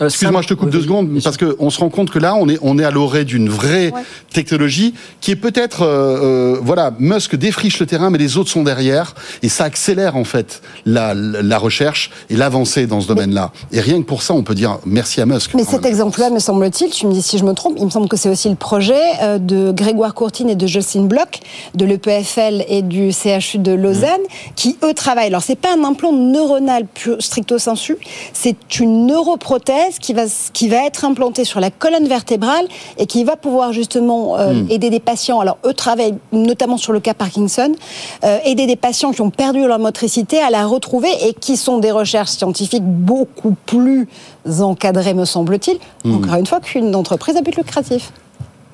Euh, 0.00 0.06
excuse-moi, 0.06 0.42
je 0.42 0.48
te 0.48 0.54
coupe 0.54 0.66
oui, 0.66 0.72
deux 0.72 0.78
oui, 0.78 0.84
secondes, 0.84 1.08
parce 1.24 1.38
que 1.38 1.56
on 1.58 1.70
se 1.70 1.78
rend 1.80 1.88
compte 1.88 2.10
que 2.10 2.18
là, 2.18 2.34
on 2.34 2.48
est, 2.50 2.58
on 2.60 2.78
est 2.78 2.84
à 2.84 2.90
l'orée 2.90 3.24
d'une 3.24 3.48
vraie 3.48 3.87
Ouais. 3.92 4.02
technologie 4.32 4.94
qui 5.20 5.30
est 5.30 5.36
peut-être, 5.36 5.82
euh, 5.82 6.54
euh, 6.54 6.58
voilà, 6.62 6.92
Musk 6.98 7.36
défriche 7.36 7.78
le 7.80 7.86
terrain, 7.86 8.10
mais 8.10 8.18
les 8.18 8.36
autres 8.36 8.50
sont 8.50 8.62
derrière, 8.62 9.14
et 9.42 9.48
ça 9.48 9.64
accélère 9.64 10.16
en 10.16 10.24
fait 10.24 10.62
la, 10.86 11.14
recherche 11.58 12.10
et 12.30 12.36
l'avancée 12.36 12.86
dans 12.86 13.00
ce 13.00 13.08
domaine-là. 13.08 13.50
Et 13.72 13.80
rien 13.80 14.00
que 14.00 14.06
pour 14.06 14.22
ça, 14.22 14.34
on 14.34 14.42
peut 14.42 14.54
dire 14.54 14.78
merci 14.86 15.20
à 15.20 15.26
Musk. 15.26 15.54
Mais 15.54 15.64
cet 15.64 15.84
exemple-là, 15.84 16.30
me 16.30 16.38
semble-t-il, 16.38 16.90
tu 16.90 17.06
me 17.06 17.12
dis 17.12 17.22
si 17.22 17.38
je 17.38 17.44
me 17.44 17.52
trompe, 17.52 17.74
il 17.78 17.84
me 17.84 17.90
semble 17.90 18.08
que 18.08 18.16
c'est 18.16 18.28
aussi 18.28 18.48
le 18.48 18.54
projet 18.54 19.00
euh, 19.22 19.38
de 19.38 19.72
Grégoire 19.72 20.14
Courtine 20.14 20.48
et 20.48 20.54
de 20.54 20.66
Jocelyn 20.66 21.04
Bloch, 21.04 21.40
de 21.74 21.84
l'EPFL 21.84 22.64
et 22.68 22.82
du 22.82 23.10
CHU 23.12 23.58
de 23.58 23.72
Lausanne, 23.72 24.20
qui 24.54 24.78
eux 24.84 24.94
travaillent. 24.94 25.26
Alors, 25.26 25.42
c'est 25.42 25.56
pas 25.56 25.74
un 25.76 25.84
implant 25.84 26.12
neuronal 26.12 26.86
stricto 27.18 27.58
sensu, 27.58 27.96
c'est 28.32 28.78
une 28.78 29.06
neuroprothèse 29.06 29.98
qui 30.00 30.12
va, 30.12 30.24
qui 30.52 30.68
va 30.68 30.86
être 30.86 31.04
implantée 31.04 31.44
sur 31.44 31.60
la 31.60 31.70
colonne 31.70 32.06
vertébrale 32.06 32.66
et 32.98 33.06
qui 33.06 33.24
va 33.24 33.36
pouvoir 33.36 33.72
justement 33.78 34.38
euh, 34.38 34.52
aider 34.68 34.90
des 34.90 35.00
patients. 35.00 35.40
Alors, 35.40 35.58
eux 35.64 35.72
travaillent 35.72 36.16
notamment 36.32 36.76
sur 36.76 36.92
le 36.92 37.00
cas 37.00 37.14
Parkinson, 37.14 37.72
euh, 38.24 38.38
aider 38.44 38.66
des 38.66 38.76
patients 38.76 39.12
qui 39.12 39.22
ont 39.22 39.30
perdu 39.30 39.66
leur 39.66 39.78
motricité 39.78 40.40
à 40.40 40.50
la 40.50 40.66
retrouver 40.66 41.08
et 41.26 41.32
qui 41.32 41.56
sont 41.56 41.78
des 41.78 41.90
recherches 41.90 42.30
scientifiques 42.30 42.84
beaucoup 42.84 43.54
plus 43.66 44.08
encadrées, 44.60 45.14
me 45.14 45.24
semble-t-il, 45.24 45.78
encore 46.12 46.36
une 46.36 46.46
fois, 46.46 46.60
qu'une 46.60 46.94
entreprise 46.94 47.36
à 47.36 47.42
but 47.42 47.56
lucratif. 47.56 48.12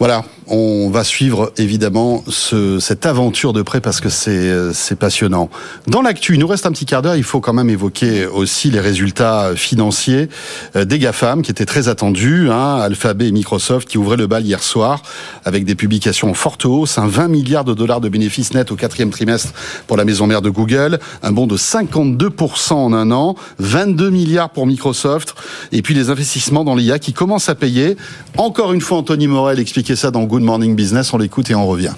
Voilà, 0.06 0.23
on 0.49 0.90
va 0.90 1.04
suivre 1.04 1.50
évidemment 1.56 2.23
ce, 2.28 2.78
cette 2.78 3.06
aventure 3.06 3.54
de 3.54 3.62
près 3.62 3.80
parce 3.80 4.02
que 4.02 4.11
c'est 4.11 4.30
euh, 4.30 4.73
c'est 4.75 4.96
passionnant. 4.96 5.49
Dans 5.87 6.02
l'actu, 6.02 6.34
il 6.34 6.40
nous 6.40 6.46
reste 6.46 6.66
un 6.66 6.73
petit 6.73 6.84
quart 6.84 7.00
d'heure, 7.00 7.16
il 7.16 7.23
faut 7.23 7.40
quand 7.40 7.54
même 7.54 7.70
évoquer 7.70 8.26
aussi 8.26 8.70
les 8.70 8.80
résultats 8.80 9.56
financiers 9.56 10.28
euh, 10.76 10.84
des 10.84 10.99
GAFAM 10.99 11.40
qui 11.40 11.50
étaient 11.50 11.64
très 11.64 11.88
attendus, 11.88 12.50
hein, 12.50 12.76
Alphabet 12.76 13.28
et 13.28 13.32
Microsoft 13.32 13.88
qui 13.88 13.96
ouvraient 13.96 14.18
le 14.18 14.26
bal 14.26 14.44
hier 14.44 14.62
soir 14.62 15.02
avec 15.46 15.64
des 15.64 15.75
publications 15.75 16.30
en 16.30 16.34
forte 16.34 16.66
hausse, 16.66 16.99
un 16.99 17.06
20 17.06 17.28
milliards 17.28 17.64
de 17.64 17.73
dollars 17.73 18.02
de 18.02 18.11
bénéfices 18.11 18.52
nets 18.52 18.70
au 18.70 18.76
quatrième 18.76 19.11
trimestre 19.11 19.54
pour 19.87 19.96
la 19.96 20.04
maison 20.04 20.26
mère 20.26 20.42
de 20.42 20.50
Google, 20.50 20.99
un 21.23 21.32
bond 21.32 21.46
de 21.46 21.56
52% 21.56 22.75
en 22.75 22.92
un 22.92 23.11
an, 23.11 23.37
22 23.58 24.11
milliards 24.11 24.50
pour 24.50 24.66
Microsoft 24.66 25.34
et 25.73 25.80
puis 25.80 25.94
les 25.94 26.11
investissements 26.11 26.64
dans 26.64 26.75
l'IA 26.75 26.99
qui 26.99 27.14
commencent 27.14 27.49
à 27.49 27.54
payer. 27.54 27.96
Encore 28.37 28.75
une 28.75 28.82
fois, 28.82 28.99
Anthony 28.99 29.28
Morel 29.28 29.58
expliquait 29.58 29.94
ça 29.97 30.11
dans 30.11 30.25
Good 30.25 30.43
Morning 30.43 30.75
Business. 30.75 31.13
On 31.13 31.19
l'écoute 31.19 31.51
et 31.51 31.55
on 31.55 31.67
revient. 31.67 31.93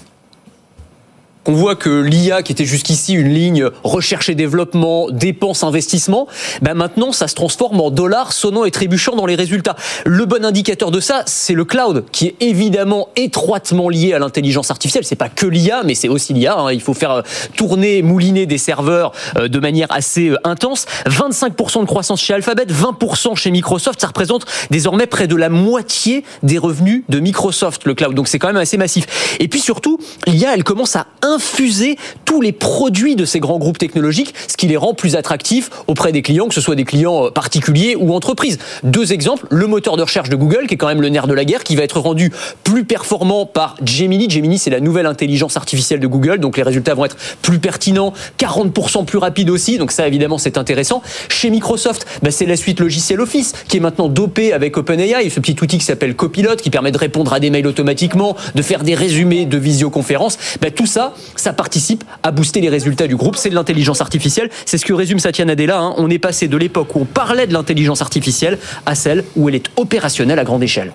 On 1.49 1.53
voit 1.53 1.76
que 1.76 2.00
l'IA, 2.00 2.43
qui 2.43 2.50
était 2.50 2.65
jusqu'ici 2.65 3.15
une 3.15 3.33
ligne 3.33 3.69
recherche 3.85 4.29
et 4.29 4.35
développement, 4.35 5.09
dépenses, 5.11 5.62
investissement, 5.62 6.26
ben 6.61 6.75
maintenant 6.75 7.12
ça 7.12 7.29
se 7.29 7.37
transforme 7.37 7.81
en 7.81 7.91
dollars 7.91 8.33
sonnant 8.33 8.65
et 8.65 8.73
trébuchant 8.73 9.15
dans 9.15 9.26
les 9.26 9.37
résultats. 9.37 9.76
Le 10.05 10.25
bon 10.25 10.45
indicateur 10.45 10.91
de 10.91 10.99
ça, 10.99 11.23
c'est 11.26 11.55
le 11.55 11.65
cloud, 11.65 12.05
qui 12.11 12.26
est 12.26 12.35
évidemment 12.41 13.11
étroitement 13.15 13.88
lié 13.88 14.12
à 14.12 14.19
l'intelligence 14.19 14.73
artificielle. 14.73 15.05
C'est 15.05 15.15
pas 15.15 15.29
que 15.29 15.47
l'IA, 15.47 15.83
mais 15.85 15.95
c'est 15.95 16.09
aussi 16.09 16.33
l'IA. 16.33 16.59
hein. 16.59 16.73
Il 16.73 16.81
faut 16.81 16.95
faire 16.95 17.11
euh, 17.12 17.23
tourner, 17.57 18.03
mouliner 18.03 18.47
des 18.47 18.59
serveurs 18.59 19.12
euh, 19.38 19.47
de 19.47 19.59
manière 19.61 19.87
assez 19.91 20.31
euh, 20.31 20.37
intense. 20.43 20.87
25% 21.07 21.81
de 21.81 21.87
croissance 21.87 22.21
chez 22.21 22.35
Alphabet, 22.35 22.65
20% 22.65 23.37
chez 23.37 23.53
Microsoft. 23.53 24.00
Ça 24.00 24.09
représente 24.09 24.47
désormais 24.71 25.07
près 25.07 25.29
de 25.29 25.37
la 25.37 25.49
moitié 25.49 26.25
des 26.43 26.59
revenus 26.59 27.05
de 27.09 27.21
Microsoft, 27.21 27.85
le 27.85 27.95
cloud. 27.95 28.15
Donc 28.15 28.26
c'est 28.26 28.41
quand 28.41 28.49
même 28.49 28.57
assez 28.57 28.76
massif. 28.76 29.37
Et 29.38 29.47
puis 29.47 29.61
surtout, 29.61 30.00
l'IA, 30.26 30.53
elle 30.53 30.65
commence 30.65 30.97
à 30.97 31.07
infuser 31.37 31.97
tous 32.25 32.40
les 32.40 32.52
produits 32.52 33.14
de 33.14 33.25
ces 33.25 33.40
grands 33.40 33.59
groupes 33.59 33.78
technologiques, 33.78 34.35
ce 34.49 34.57
qui 34.57 34.66
les 34.66 34.76
rend 34.76 34.95
plus 34.95 35.16
attractifs 35.16 35.71
auprès 35.87 36.12
des 36.12 36.23
clients, 36.23 36.49
que 36.49 36.55
ce 36.55 36.61
soit 36.61 36.75
des 36.75 36.85
clients 36.85 37.26
euh, 37.26 37.31
particuliers 37.31 37.97
ou 37.99 38.14
entreprises. 38.14 38.59
Deux 38.83 39.12
exemples, 39.12 39.47
le 39.50 39.66
moteur 39.66 39.97
de 39.97 40.02
recherche 40.02 40.28
de 40.28 40.37
Google, 40.37 40.66
qui 40.66 40.75
est 40.75 40.76
quand 40.76 40.88
même 40.88 41.02
le 41.02 41.09
nerf 41.09 41.26
de 41.26 41.35
la 41.35 41.45
guerre, 41.45 41.62
qui 41.62 41.76
va 41.76 41.83
être 41.83 42.00
rendu 42.00 42.33
plus 42.64 42.85
performant 42.85 43.47
par 43.47 43.76
Gemini. 43.85 44.28
Gemini, 44.31 44.59
c'est 44.59 44.71
la 44.71 44.81
nouvelle 44.81 45.07
intelligence 45.07 45.57
artificielle 45.57 46.00
de 46.00 46.07
Google, 46.07 46.38
donc 46.38 46.57
les 46.57 46.62
résultats 46.62 46.95
vont 46.95 47.05
être 47.05 47.16
plus 47.43 47.59
pertinents, 47.59 48.12
40% 48.38 49.05
plus 49.05 49.19
rapides 49.19 49.50
aussi, 49.50 49.78
donc 49.78 49.93
ça 49.93 50.07
évidemment 50.07 50.38
c'est 50.38 50.59
intéressant. 50.59 51.02
Chez 51.28 51.50
Microsoft, 51.50 52.07
bah, 52.23 52.31
c'est 52.31 52.47
la 52.47 52.57
suite 52.57 52.81
logicielle 52.81 53.21
Office, 53.21 53.52
qui 53.69 53.76
est 53.76 53.81
maintenant 53.81 54.09
dopée 54.09 54.52
avec 54.52 54.76
OpenAI, 54.76 55.28
ce 55.31 55.40
petit 55.40 55.57
outil 55.62 55.78
qui 55.78 55.85
s'appelle 55.85 56.14
Copilot, 56.14 56.57
qui 56.57 56.71
permet 56.71 56.93
de 56.93 56.99
répondre 56.99 57.33
à 57.33 57.40
des 57.40 57.50
mails 57.50 57.66
automatiquement, 57.66 58.37
de 58.55 58.62
faire 58.62 58.83
des 58.83 58.95
résumés 58.95 59.47
de 59.47 59.59
visioconférences. 59.59 60.38
Bah, 60.61 60.71
tout 60.71 60.87
ça, 60.87 61.14
ça 61.35 61.52
participe 61.52 62.04
à 62.23 62.30
booster 62.30 62.61
les 62.61 62.68
résultats 62.68 63.06
du 63.06 63.16
groupe. 63.16 63.37
C'est 63.37 63.50
de 63.50 63.54
l'intelligence 63.54 64.00
artificielle. 64.00 64.50
C'est 64.64 64.78
ce 64.78 64.85
que 64.85 64.92
résume 64.92 65.18
Satya 65.18 65.45
Nadella. 65.45 65.78
hein. 65.80 65.95
On 65.97 66.09
est 66.11 66.18
passé 66.18 66.49
de 66.49 66.56
l'époque 66.56 66.95
où 66.95 67.00
on 67.00 67.04
parlait 67.04 67.47
de 67.47 67.52
l'intelligence 67.52 68.02
artificielle 68.02 68.59
à 68.87 68.95
celle 68.95 69.25
où 69.37 69.49
elle 69.49 69.54
est 69.56 69.71
opérationnelle 69.76 70.38
à 70.38 70.45
grande 70.45 70.62
échelle. 70.62 70.92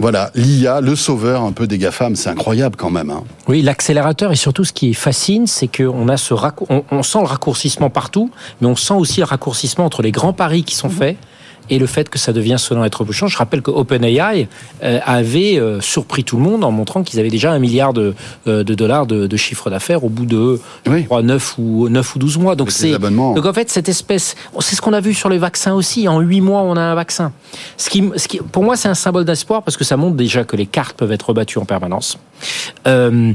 Voilà, 0.00 0.30
l'IA, 0.36 0.80
le 0.80 0.94
sauveur 0.94 1.42
un 1.42 1.50
peu 1.50 1.66
des 1.66 1.76
GAFAM, 1.76 2.14
c'est 2.14 2.30
incroyable 2.30 2.76
quand 2.76 2.90
même. 2.90 3.10
Hein. 3.10 3.24
Oui, 3.48 3.62
l'accélérateur 3.62 4.30
et 4.30 4.36
surtout 4.36 4.64
ce 4.64 4.72
qui 4.72 4.94
fascine, 4.94 5.48
c'est 5.48 5.66
qu'on 5.66 6.08
a 6.08 6.16
ce 6.16 6.34
on, 6.68 6.84
on 6.92 7.02
sent 7.02 7.18
le 7.18 7.26
raccourcissement 7.26 7.90
partout, 7.90 8.30
mais 8.60 8.68
on 8.68 8.76
sent 8.76 8.94
aussi 8.94 9.18
le 9.18 9.26
raccourcissement 9.26 9.84
entre 9.84 10.02
les 10.02 10.12
grands 10.12 10.32
paris 10.32 10.62
qui 10.62 10.76
sont 10.76 10.88
faits 10.88 11.16
et 11.70 11.78
le 11.78 11.86
fait 11.86 12.08
que 12.08 12.18
ça 12.18 12.32
devient 12.32 12.56
sonnant 12.58 12.84
et 12.84 12.90
trop 12.90 13.04
bouchant. 13.04 13.26
Je 13.26 13.36
rappelle 13.36 13.62
que 13.62 13.70
OpenAI 13.70 14.48
euh, 14.82 15.00
avait 15.04 15.58
euh, 15.58 15.80
surpris 15.80 16.24
tout 16.24 16.36
le 16.36 16.42
monde 16.42 16.64
en 16.64 16.70
montrant 16.70 17.02
qu'ils 17.02 17.20
avaient 17.20 17.28
déjà 17.30 17.52
un 17.52 17.58
milliard 17.58 17.92
de, 17.92 18.14
euh, 18.46 18.64
de 18.64 18.74
dollars 18.74 19.06
de, 19.06 19.26
de 19.26 19.36
chiffre 19.36 19.70
d'affaires 19.70 20.04
au 20.04 20.08
bout 20.08 20.26
de 20.26 20.60
Oui. 20.86 21.00
je 21.02 21.04
crois, 21.06 21.22
9 21.22 21.54
ou 21.58 21.88
9 21.88 22.14
ou 22.14 22.18
12 22.18 22.38
mois. 22.38 22.56
Donc 22.56 22.70
c'est 22.70 22.92
donc 22.98 23.46
en 23.46 23.52
fait 23.52 23.70
cette 23.70 23.88
espèce, 23.88 24.34
c'est 24.60 24.76
ce 24.76 24.80
qu'on 24.80 24.92
a 24.92 25.00
vu 25.00 25.14
sur 25.14 25.28
les 25.28 25.38
vaccins 25.38 25.74
aussi. 25.74 26.08
En 26.08 26.20
8 26.20 26.40
mois, 26.40 26.62
on 26.62 26.76
a 26.76 26.80
un 26.80 26.94
vaccin. 26.94 27.32
Ce 27.76 27.90
qui, 27.90 28.10
ce 28.16 28.28
qui 28.28 28.38
pour 28.38 28.64
moi, 28.64 28.76
c'est 28.76 28.88
un 28.88 28.94
symbole 28.94 29.24
d'espoir 29.24 29.62
parce 29.62 29.76
que 29.76 29.84
ça 29.84 29.96
montre 29.96 30.16
déjà 30.16 30.44
que 30.44 30.56
les 30.56 30.66
cartes 30.66 30.96
peuvent 30.96 31.12
être 31.12 31.28
rebattues 31.28 31.58
en 31.58 31.64
permanence. 31.64 32.18
Euh, 32.86 33.32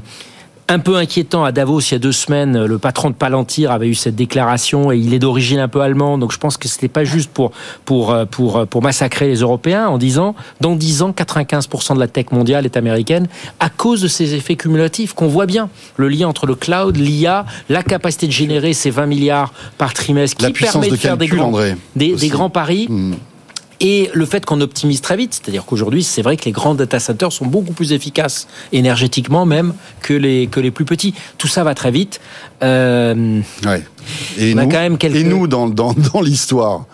un 0.67 0.79
peu 0.79 0.95
inquiétant 0.95 1.43
à 1.43 1.51
Davos 1.51 1.81
il 1.81 1.91
y 1.91 1.95
a 1.95 1.99
deux 1.99 2.11
semaines, 2.11 2.65
le 2.65 2.77
patron 2.77 3.09
de 3.09 3.15
Palantir 3.15 3.71
avait 3.71 3.87
eu 3.87 3.95
cette 3.95 4.15
déclaration 4.15 4.91
et 4.91 4.97
il 4.97 5.13
est 5.13 5.19
d'origine 5.19 5.59
un 5.59 5.67
peu 5.67 5.81
allemande, 5.81 6.21
donc 6.21 6.31
je 6.31 6.37
pense 6.37 6.57
que 6.57 6.67
c'était 6.67 6.87
pas 6.87 7.03
juste 7.03 7.31
pour 7.31 7.51
pour 7.85 8.11
euh, 8.11 8.25
pour 8.25 8.57
euh, 8.57 8.65
pour 8.65 8.81
massacrer 8.81 9.27
les 9.27 9.37
Européens 9.37 9.87
en 9.87 9.97
disant 9.97 10.35
dans 10.61 10.75
10 10.75 11.01
ans 11.01 11.11
95% 11.11 11.95
de 11.95 11.99
la 11.99 12.07
tech 12.07 12.27
mondiale 12.31 12.65
est 12.65 12.77
américaine 12.77 13.27
à 13.59 13.69
cause 13.69 14.01
de 14.01 14.07
ces 14.07 14.35
effets 14.35 14.55
cumulatifs 14.55 15.13
qu'on 15.13 15.27
voit 15.27 15.45
bien, 15.45 15.69
le 15.97 16.07
lien 16.07 16.27
entre 16.27 16.45
le 16.45 16.55
cloud, 16.55 16.95
l'IA, 16.95 17.45
la 17.69 17.83
capacité 17.83 18.27
de 18.27 18.31
générer 18.31 18.73
ces 18.73 18.89
20 18.89 19.05
milliards 19.05 19.53
par 19.77 19.93
trimestre 19.93 20.37
qui 20.37 20.43
La 20.43 20.51
permet 20.51 20.87
de, 20.87 20.91
de 20.91 20.97
faire 20.97 21.17
des 21.17 21.27
grands 21.27 21.47
André, 21.47 21.75
des, 21.95 22.13
aussi. 22.13 22.21
des 22.21 22.29
grands 22.29 22.49
paris. 22.49 22.87
Hmm. 22.89 23.13
Et 23.85 24.09
le 24.13 24.25
fait 24.25 24.45
qu'on 24.45 24.61
optimise 24.61 25.01
très 25.01 25.17
vite, 25.17 25.33
c'est-à-dire 25.33 25.65
qu'aujourd'hui, 25.65 26.03
c'est 26.03 26.21
vrai 26.21 26.37
que 26.37 26.45
les 26.45 26.51
grands 26.53 26.73
data 26.73 26.99
centers 26.99 27.31
sont 27.33 27.45
beaucoup 27.45 27.73
plus 27.73 27.91
efficaces 27.91 28.47
énergétiquement 28.71 29.45
même 29.45 29.73
que 30.01 30.13
les, 30.13 30.47
que 30.47 30.59
les 30.61 30.71
plus 30.71 30.85
petits. 30.85 31.13
Tout 31.37 31.47
ça 31.49 31.63
va 31.65 31.75
très 31.75 31.91
vite. 31.91 32.21
Euh, 32.63 33.41
Ouais. 33.65 33.83
Et 34.37 34.53
On 34.55 34.57
a 34.59 34.63
nous, 34.63 34.69
quand 34.71 34.79
même 34.79 34.97
quelques- 34.97 35.17
et 35.17 35.23
nous 35.25 35.47
dans, 35.47 35.67
dans, 35.67 35.93
dans 35.93 36.21
l'histoire. 36.21 36.85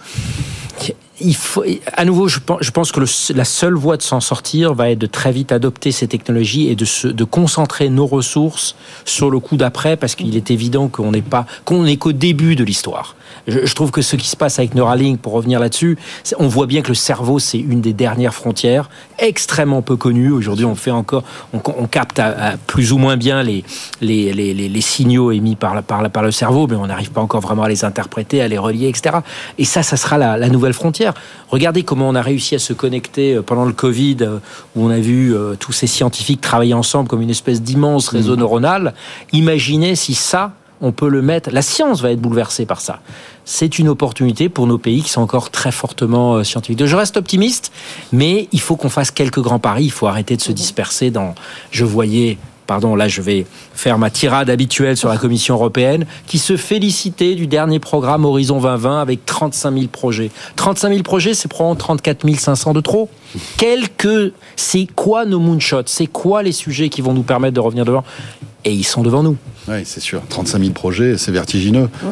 il 1.21 1.35
faut, 1.35 1.63
à 1.93 2.05
nouveau, 2.05 2.27
je 2.27 2.39
pense, 2.39 2.59
je 2.61 2.71
pense 2.71 2.91
que 2.91 3.01
le- 3.01 3.35
la 3.35 3.43
seule 3.45 3.75
voie 3.75 3.97
de 3.97 4.01
s'en 4.01 4.19
sortir 4.21 4.73
va 4.73 4.89
être 4.89 4.99
de 4.99 5.05
très 5.05 5.31
vite 5.31 5.51
adopter 5.51 5.91
ces 5.91 6.07
technologies 6.07 6.69
et 6.69 6.75
de, 6.75 6.85
se, 6.85 7.07
de 7.07 7.23
concentrer 7.23 7.89
nos 7.89 8.07
ressources 8.07 8.75
sur 9.05 9.29
le 9.29 9.39
coup 9.39 9.57
d'après, 9.57 9.97
parce 9.97 10.15
qu'il 10.15 10.35
est 10.37 10.49
évident 10.49 10.87
qu'on 10.87 11.11
n'est 11.11 11.21
pas, 11.21 11.45
qu'on 11.65 11.83
n'est 11.83 11.97
qu'au 11.97 12.13
début 12.13 12.55
de 12.55 12.63
l'histoire. 12.63 13.15
Je, 13.47 13.65
je 13.65 13.75
trouve 13.75 13.91
que 13.91 14.01
ce 14.01 14.15
qui 14.15 14.27
se 14.27 14.35
passe 14.35 14.59
avec 14.59 14.75
Neuralink, 14.75 15.19
pour 15.19 15.33
revenir 15.33 15.59
là-dessus, 15.59 15.97
on 16.37 16.47
voit 16.47 16.65
bien 16.67 16.81
que 16.81 16.89
le 16.89 16.93
cerveau, 16.95 17.39
c'est 17.39 17.57
une 17.59 17.81
des 17.81 17.93
dernières 17.93 18.33
frontières, 18.33 18.89
extrêmement 19.17 19.81
peu 19.81 19.95
connue. 19.95 20.31
Aujourd'hui, 20.31 20.65
on 20.65 20.75
fait 20.75 20.91
encore, 20.91 21.23
on, 21.53 21.61
on 21.77 21.87
capte 21.87 22.19
à- 22.19 22.51
à 22.53 22.57
plus 22.57 22.91
ou 22.91 22.97
moins 22.97 23.17
bien 23.17 23.43
les, 23.43 23.63
les, 24.01 24.33
les, 24.33 24.53
les- 24.53 24.69
les 24.69 24.81
signaux 24.81 25.31
émis 25.31 25.55
par, 25.55 25.75
la- 25.75 25.81
par, 25.81 26.01
la- 26.01 26.09
par 26.09 26.23
le 26.23 26.31
cerveau, 26.31 26.67
mais 26.67 26.75
on 26.75 26.87
n'arrive 26.87 27.11
pas 27.11 27.21
encore 27.21 27.41
vraiment 27.41 27.63
à 27.63 27.69
les 27.69 27.83
interpréter, 27.85 28.41
à 28.41 28.47
les 28.47 28.57
relier, 28.57 28.87
etc. 28.87 29.17
Et 29.57 29.65
ça, 29.65 29.83
ça 29.83 29.97
sera 29.97 30.17
la, 30.17 30.37
la 30.37 30.49
nouvelle 30.49 30.73
frontière. 30.73 31.13
Regardez 31.49 31.83
comment 31.83 32.07
on 32.09 32.15
a 32.15 32.21
réussi 32.21 32.55
à 32.55 32.59
se 32.59 32.73
connecter 32.73 33.35
euh, 33.35 33.41
pendant 33.41 33.65
le 33.65 33.73
Covid, 33.73 34.17
euh, 34.21 34.37
où 34.75 34.85
on 34.85 34.89
a 34.89 34.99
vu 34.99 35.35
euh, 35.35 35.55
tous 35.59 35.71
ces 35.71 35.87
scientifiques 35.87 36.41
travailler 36.41 36.73
ensemble 36.73 37.07
comme 37.09 37.21
une 37.21 37.29
espèce 37.29 37.61
d'immense 37.61 38.07
réseau 38.09 38.35
neuronal. 38.35 38.93
Imaginez 39.33 39.95
si 39.95 40.13
ça, 40.13 40.53
on 40.81 40.91
peut 40.91 41.09
le 41.09 41.21
mettre. 41.21 41.49
La 41.51 41.61
science 41.61 42.01
va 42.01 42.11
être 42.11 42.21
bouleversée 42.21 42.65
par 42.65 42.81
ça. 42.81 42.99
C'est 43.45 43.79
une 43.79 43.89
opportunité 43.89 44.49
pour 44.49 44.67
nos 44.67 44.77
pays 44.77 45.01
qui 45.03 45.09
sont 45.09 45.21
encore 45.21 45.49
très 45.49 45.71
fortement 45.71 46.35
euh, 46.35 46.43
scientifiques. 46.43 46.85
Je 46.85 46.95
reste 46.95 47.17
optimiste, 47.17 47.71
mais 48.11 48.47
il 48.51 48.61
faut 48.61 48.75
qu'on 48.75 48.89
fasse 48.89 49.11
quelques 49.11 49.41
grands 49.41 49.59
paris. 49.59 49.85
Il 49.85 49.91
faut 49.91 50.07
arrêter 50.07 50.35
de 50.37 50.41
se 50.41 50.51
disperser 50.51 51.11
dans. 51.11 51.35
Je 51.71 51.85
voyais 51.85 52.37
pardon, 52.69 52.95
là 52.95 53.07
je 53.07 53.23
vais 53.23 53.47
faire 53.73 53.97
ma 53.97 54.11
tirade 54.11 54.47
habituelle 54.47 54.95
sur 54.95 55.09
la 55.09 55.17
Commission 55.17 55.55
européenne, 55.55 56.05
qui 56.27 56.37
se 56.37 56.55
félicitait 56.55 57.33
du 57.33 57.47
dernier 57.47 57.79
programme 57.79 58.25
Horizon 58.25 58.59
2020 58.61 59.01
avec 59.01 59.25
35 59.25 59.73
000 59.73 59.87
projets. 59.87 60.29
35 60.55 60.89
000 60.89 61.01
projets, 61.01 61.33
c'est 61.33 61.47
probablement 61.47 61.75
34 61.75 62.29
500 62.37 62.73
de 62.73 62.81
trop. 62.81 63.09
Quelques, 63.57 64.33
c'est 64.55 64.87
quoi 64.95 65.25
nos 65.25 65.39
moonshots? 65.39 65.87
C'est 65.87 66.05
quoi 66.05 66.43
les 66.43 66.51
sujets 66.51 66.89
qui 66.89 67.01
vont 67.01 67.13
nous 67.13 67.23
permettre 67.23 67.55
de 67.55 67.59
revenir 67.59 67.85
devant? 67.85 68.03
Et 68.65 68.73
ils 68.73 68.83
sont 68.83 69.01
devant 69.01 69.23
nous. 69.23 69.37
Oui, 69.67 69.81
c'est 69.85 69.99
sûr. 69.99 70.21
35 70.29 70.59
000 70.59 70.71
projets, 70.71 71.17
c'est 71.17 71.31
vertigineux. 71.31 71.89
Il 72.03 72.09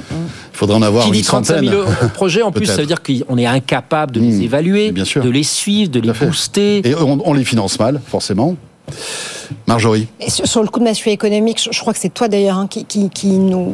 faudrait 0.54 0.78
en 0.78 0.82
avoir 0.82 1.04
qui 1.04 1.10
une 1.10 1.16
dit 1.16 1.22
35 1.24 1.64
000 1.64 1.84
projets, 2.14 2.42
en 2.42 2.52
plus, 2.54 2.66
ça 2.66 2.78
veut 2.78 2.86
dire 2.86 3.02
qu'on 3.02 3.38
est 3.38 3.46
incapable 3.46 4.14
de 4.14 4.20
les 4.20 4.38
mmh, 4.38 4.42
évaluer, 4.42 4.92
de 4.92 5.30
les 5.30 5.44
suivre, 5.44 5.92
de 5.92 6.00
les 6.00 6.12
booster. 6.12 6.88
Et 6.88 6.96
on, 6.96 7.28
on 7.28 7.34
les 7.34 7.46
finance 7.46 7.80
mal, 7.80 8.02
forcément. 8.06 8.56
Marjorie. 9.66 10.08
sur, 10.28 10.62
le 10.62 10.70
coup 10.70 10.80
de 10.80 10.86
massue 10.86 11.10
économique, 11.10 11.70
je, 11.72 11.80
crois 11.80 11.94
que 11.94 12.00
c'est 12.00 12.14
toi 12.14 12.28
d'ailleurs 12.28 12.58
hein, 12.58 12.68
qui, 12.68 13.38
nous 13.38 13.74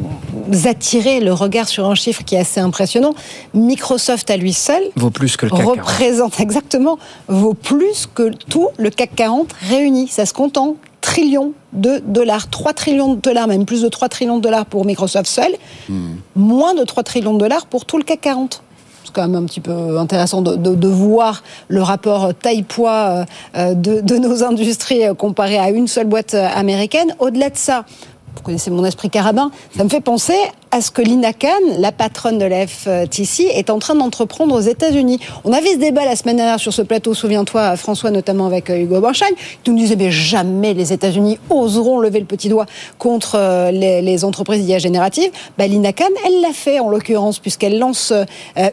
attirait 0.66 1.20
le 1.20 1.34
regard 1.34 1.68
sur 1.68 1.86
un 1.86 1.96
chiffre 1.96 2.24
qui 2.24 2.36
est 2.36 2.40
assez 2.40 2.60
impressionnant. 2.60 3.14
Microsoft 3.54 4.30
à 4.30 4.38
lui 4.38 4.54
seul 4.54 4.82
vaut 4.96 5.10
plus 5.10 5.38
que 5.38 5.46
le 5.46 5.52
CAC 5.52 5.66
représente 5.66 6.40
exactement 6.40 6.98
vaut 7.28 7.54
plus 7.54 8.08
que 8.14 8.32
tout 8.50 8.70
le 8.78 8.90
CAC 8.90 9.16
40 9.16 9.54
réuni. 9.70 10.08
Ça 10.08 10.26
se 10.26 10.34
compte 10.34 10.58
en 10.58 10.76
trillions 11.14 11.54
de 11.74 12.02
dollars, 12.04 12.50
3 12.50 12.74
trillions 12.74 13.14
de 13.14 13.22
dollars, 13.22 13.48
même 13.48 13.66
plus 13.66 13.84
de 13.84 13.88
3 13.88 14.10
trillions 14.10 14.38
de 14.38 14.42
dollars 14.42 14.66
pour 14.66 14.84
Microsoft 14.84 15.28
seul, 15.28 15.52
hmm. 15.88 16.16
moins 16.36 16.74
de 16.74 16.84
3 16.84 17.04
trillions 17.04 17.34
de 17.34 17.40
dollars 17.40 17.68
pour 17.68 17.86
tout 17.86 17.98
le 17.98 18.04
CAC 18.04 18.22
40 18.22 18.64
c'est 19.06 19.14
quand 19.14 19.28
même 19.28 19.36
un 19.36 19.46
petit 19.46 19.60
peu 19.60 20.00
intéressant 20.00 20.42
de, 20.42 20.88
voir 20.88 21.44
le 21.68 21.84
rapport 21.84 22.34
taille-poids 22.34 23.26
euh, 23.56 23.74
de, 23.74 24.00
de, 24.00 24.18
nos 24.18 24.44
industries 24.46 25.02
comparé 25.18 25.60
à 25.60 25.72
une 25.72 25.88
seule 25.88 26.08
boîte 26.08 26.34
américaine. 26.34 27.14
Au-delà 27.20 27.50
de 27.50 27.58
ça, 27.58 27.84
vous 28.36 28.42
connaissez 28.42 28.72
mon 28.72 28.86
esprit 28.86 29.10
carabin, 29.10 29.52
ça 29.76 29.84
me 29.84 29.90
fait 29.90 30.00
penser 30.00 30.38
à 30.74 30.82
ce 30.82 30.90
que 30.90 31.04
Lina 31.04 31.34
Khan, 31.34 31.50
la 31.78 31.92
patronne 31.92 32.40
de 32.40 32.46
la 32.46 32.66
FTC, 32.66 33.44
est 33.44 33.70
en 33.70 33.78
train 33.78 33.94
d'entreprendre 33.94 34.56
aux 34.56 34.60
États-Unis. 34.60 35.20
On 35.44 35.54
avait 35.54 35.74
ce 35.74 35.78
débat 35.78 36.04
la 36.04 36.16
semaine 36.16 36.38
dernière 36.38 36.60
sur 36.60 36.74
ce 36.74 36.82
plateau, 36.82 37.14
souviens-toi, 37.14 37.78
François, 37.78 38.10
notamment 38.10 38.48
avec 38.48 38.72
euh, 38.72 38.80
Hugo 38.80 39.00
Borchagne. 39.00 39.36
Tu 39.64 39.70
nous 39.70 39.78
disais, 39.78 39.96
mais 39.96 40.10
jamais 40.10 40.74
les 40.74 40.92
États-Unis 40.92 41.38
oseront 41.52 42.00
lever 42.00 42.20
le 42.20 42.26
petit 42.26 42.50
doigt 42.50 42.66
contre 42.98 43.36
euh, 43.38 43.70
les, 43.70 44.26
entreprises 44.26 44.66
d'IA 44.66 44.80
générative. 44.80 45.30
Bah, 45.60 45.68
Lina 45.68 45.94
Khan, 45.94 46.06
elle 46.26 46.42
l'a 46.42 46.54
fait 46.54 46.80
en 46.80 46.90
l'occurrence, 46.90 47.38
puisqu'elle 47.38 47.78
lance 47.78 48.12
euh, 48.12 48.26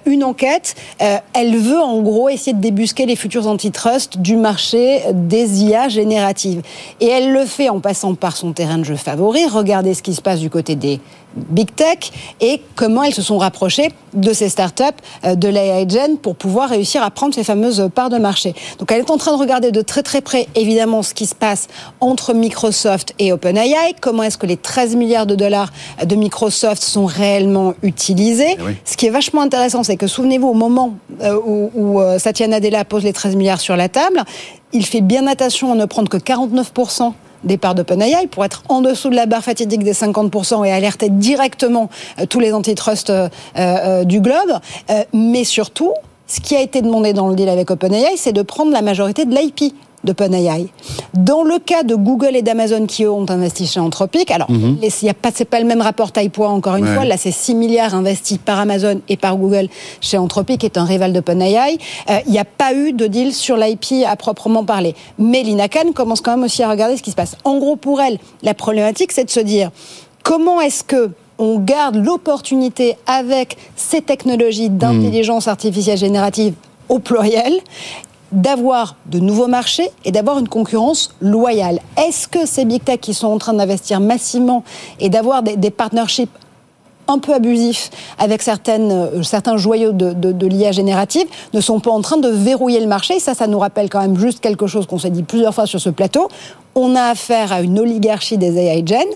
une 0.07 0.25
enquête. 0.25 0.77
elle 0.99 1.55
veut 1.55 1.81
en 1.81 2.01
gros 2.01 2.31
essayer 2.31 2.55
de 2.55 2.63
débusquer 2.63 3.05
les 3.05 3.17
futurs 3.17 3.47
antitrust 3.47 4.17
du 4.17 4.37
marché 4.37 5.03
des 5.13 5.65
IA 5.65 5.89
génératives. 5.89 6.63
Et 7.01 7.09
elle 7.09 7.35
le 7.35 7.45
fait 7.45 7.69
en 7.69 7.81
passant 7.81 8.15
par 8.15 8.39
son 8.39 8.55
terrain 8.55 8.79
de 8.79 8.85
jeu 8.85 8.97
favori. 8.97 9.47
Regardez 9.47 9.93
ce 9.93 10.03
qui 10.03 10.15
se 10.15 10.23
passe 10.23 10.41
du 10.41 10.49
côté 10.49 10.77
des 10.77 10.99
big 11.35 11.75
tech 11.75 12.11
et 12.41 12.63
comment 12.77 13.03
elles 13.03 13.15
se 13.15 13.23
sont 13.23 13.39
rapprochées 13.39 13.93
de 14.15 14.33
ces 14.33 14.49
startups, 14.49 14.85
euh, 15.25 15.35
de 15.35 15.49
l'AI 15.49 15.89
Gen, 15.89 16.17
pour 16.19 16.37
pouvoir 16.37 16.71
réussir 16.71 17.03
à 17.03 17.11
prendre 17.11 17.35
ces 17.35 17.45
fameuses 17.45 17.89
parts 17.95 18.11
de 18.11 18.19
marché. 18.19 18.55
Donc 18.79 18.91
elle 18.91 19.01
est 19.01 19.11
en 19.11 19.17
train 19.17 19.33
de 19.33 19.39
regarder 19.39 19.71
de 19.71 19.83
très 19.83 20.03
très 20.03 20.21
près, 20.21 20.49
évidemment, 20.55 21.03
ce 21.03 21.15
qui 21.15 21.27
se 21.27 21.35
passe 21.35 21.69
entre 22.01 22.35
Microsoft 22.35 23.15
et 23.19 23.33
OpenAI, 23.33 23.95
comment 24.01 24.23
est-ce 24.23 24.39
que 24.39 24.47
les 24.47 24.57
13 24.57 24.97
milliards 24.97 25.27
de 25.27 25.35
dollars 25.35 25.73
de 26.05 26.17
Microsoft 26.17 26.83
sont 26.83 27.07
réellement 27.07 27.75
utilisés? 27.83 28.57
Eh 28.59 28.77
ce 28.85 28.97
qui 28.97 29.07
est 29.07 29.11
vachement 29.11 29.43
intéressant, 29.43 29.83
c'est 29.83 29.97
que 29.97 30.07
souvenez-vous, 30.07 30.49
au 30.49 30.55
moment 30.55 30.95
euh, 31.23 31.39
où, 31.45 31.71
où 31.75 32.01
euh, 32.01 32.19
Satya 32.19 32.49
Nadella 32.49 32.85
pose 32.85 33.05
les 33.05 33.13
13 33.13 33.37
milliards 33.37 33.61
sur 33.61 33.77
la 33.77 33.89
table, 33.89 34.25
il 34.73 34.87
fait 34.87 35.01
bien 35.01 35.27
attention 35.27 35.73
à 35.73 35.75
ne 35.75 35.85
prendre 35.85 36.09
que 36.09 36.17
49% 36.17 37.13
des 37.45 37.57
parts 37.57 37.75
d'OpenAI 37.75 38.27
pour 38.31 38.45
être 38.45 38.63
en 38.69 38.81
dessous 38.81 39.11
de 39.11 39.17
la 39.17 39.27
barre 39.27 39.43
fatidique 39.43 39.83
des 39.83 39.93
50% 39.93 40.65
et 40.67 40.73
alerter 40.73 41.09
directement 41.09 41.89
euh, 42.19 42.27
tous 42.27 42.41
les 42.41 42.53
antitrusts 42.53 43.11
euh, 43.11 43.29
euh, 43.57 44.05
du 44.05 44.21
globe. 44.21 44.59
mais 45.13 45.45
surtout, 45.45 45.93
ce 46.27 46.41
qui 46.41 46.55
a 46.55 46.61
été 46.61 46.83
demandé 46.83 47.13
dans 47.13 47.29
le 47.29 47.35
deal 47.35 47.49
avec 47.49 47.71
OpenAI, 47.71 48.17
c'est 48.17 48.33
de 48.33 48.43
prendre 48.43 48.73
la 48.73 48.83
majorité 48.83 49.25
de 49.25 49.35
l'IP 49.35 49.75
de 50.05 50.13
OpenAI. 50.13 50.69
Dans 51.15 51.43
le 51.43 51.59
cas 51.59 51.83
de 51.83 51.95
Google 51.95 52.37
et 52.37 52.43
d'Amazon 52.43 52.87
qui 52.87 53.07
ont 53.07 53.27
investi 53.29 53.67
chez 53.67 53.81
Anthropic, 53.81 54.31
alors 54.31 54.51
mhm. 54.51 54.79
il 54.83 55.07
y 55.07 55.11
a 55.11 55.15
pas 55.15 55.31
c'est 55.35 55.45
pas 55.45 55.61
le 55.61 55.67
même 55.67 55.81
rapport 55.81 56.13
taille-poids 56.13 56.49
encore 56.49 56.77
une 56.77 56.87
fois. 56.87 57.05
Là, 57.05 57.17
c'est 57.17 57.31
6 57.31 57.55
milliards 57.55 57.95
investis 57.95 58.39
par 58.39 58.59
Amazon 58.59 59.01
et 59.09 59.17
par 59.17 59.37
Google 59.37 59.69
chez 60.01 60.19
Anthropic, 60.19 60.61
qui 60.61 60.67
est 60.67 60.79
un 60.79 60.85
rival 60.85 61.13
d'OpenAI. 61.13 61.79
Euh, 62.11 62.19
il 62.27 62.33
n'y 62.33 62.39
a 62.39 62.45
pas 62.45 62.75
eu 62.75 62.93
de 62.93 63.07
deal 63.07 63.33
sur 63.33 63.57
l'IP 63.57 64.05
à 64.07 64.17
proprement 64.17 64.65
parler. 64.65 64.95
Mais 65.19 65.43
Lina 65.43 65.69
Khan 65.69 65.93
commence 65.95 66.21
quand 66.21 66.33
même 66.33 66.45
aussi 66.45 66.63
à 66.63 66.71
regarder 66.71 66.97
ce 66.97 67.03
qui 67.03 67.11
se 67.11 67.17
passe. 67.17 67.37
En 67.45 67.59
gros, 67.59 67.77
pour 67.77 68.01
elle, 68.01 68.19
la 68.43 68.55
problématique, 68.55 69.13
c'est 69.13 69.25
de 69.25 69.31
se 69.31 69.41
dire 69.41 69.71
comment 70.23 70.61
est-ce 70.61 70.85
que 70.85 71.11
on 71.39 71.59
garde 71.59 71.97
l'opportunité 71.97 72.97
avec 73.07 73.57
ces 73.75 74.03
technologies 74.03 74.69
d'intelligence 74.69 75.49
artificielle 75.49 75.97
générative 75.97 76.53
au 76.91 76.99
pluriel 76.99 77.55
d'avoir 78.33 78.97
de 79.07 79.19
nouveaux 79.19 79.49
marchés 79.49 79.89
et 80.05 80.13
d'avoir 80.13 80.39
une 80.39 80.49
concurrence 80.49 81.15
loyale. 81.21 81.81
Est-ce 81.97 82.29
que 82.29 82.47
ces 82.47 82.65
big 82.65 82.85
tech 82.85 83.01
qui 83.01 83.15
sont 83.15 83.29
en 83.29 83.39
train 83.39 83.55
d'investir 83.55 84.01
massivement 84.01 84.65
et 85.01 85.09
d'avoir 85.09 85.43
des, 85.43 85.71
partnerships 85.71 86.31
un 87.09 87.19
peu 87.19 87.35
abusifs 87.35 87.91
avec 88.19 88.41
certaines, 88.41 88.93
euh, 88.93 89.23
certains 89.25 89.57
joyaux 89.57 89.93
de, 89.93 90.13
de, 90.13 90.47
l'IA 90.47 90.71
générative 90.71 91.27
ne 91.53 91.61
sont 91.61 91.81
pas 91.81 91.91
en 91.91 92.01
train 92.03 92.19
de 92.19 92.29
verrouiller 92.29 92.81
le 92.81 92.87
marché? 92.87 93.19
Ça, 93.19 93.35
ça 93.35 93.49
nous 93.49 93.59
rappelle 93.59 93.91
quand 93.91 94.01
même 94.01 94.17
juste 94.17 94.41
quelque 94.41 94.67
chose 94.67 94.87
qu'on 94.87 94.99
s'est 94.99 95.11
dit 95.11 95.25
plusieurs 95.25 95.55
fois 95.55 95.67
sur 95.67 95.81
ce 95.81 95.91
plateau. 95.91 96.29
On 96.77 96.95
a 96.95 97.03
affaire 97.03 97.53
à 97.53 97.63
une 97.63 97.81
oligarchie 97.81 98.39
des 98.39 98.57
AI 98.57 98.85
gen 98.87 99.07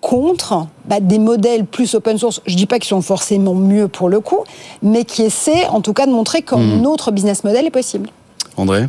contre 0.00 0.66
bah, 0.84 1.00
des 1.00 1.18
modèles 1.18 1.64
plus 1.64 1.94
open 1.94 2.18
source. 2.18 2.40
Je 2.46 2.52
ne 2.52 2.58
dis 2.58 2.66
pas 2.66 2.78
qu'ils 2.78 2.88
sont 2.88 3.02
forcément 3.02 3.54
mieux 3.54 3.88
pour 3.88 4.08
le 4.08 4.20
coup, 4.20 4.44
mais 4.82 5.04
qui 5.04 5.22
essaient 5.22 5.66
en 5.66 5.80
tout 5.80 5.92
cas 5.92 6.06
de 6.06 6.12
montrer 6.12 6.42
qu'un 6.42 6.58
hmm. 6.58 6.86
autre 6.86 7.10
business 7.10 7.44
model 7.44 7.66
est 7.66 7.70
possible. 7.70 8.10
André? 8.56 8.86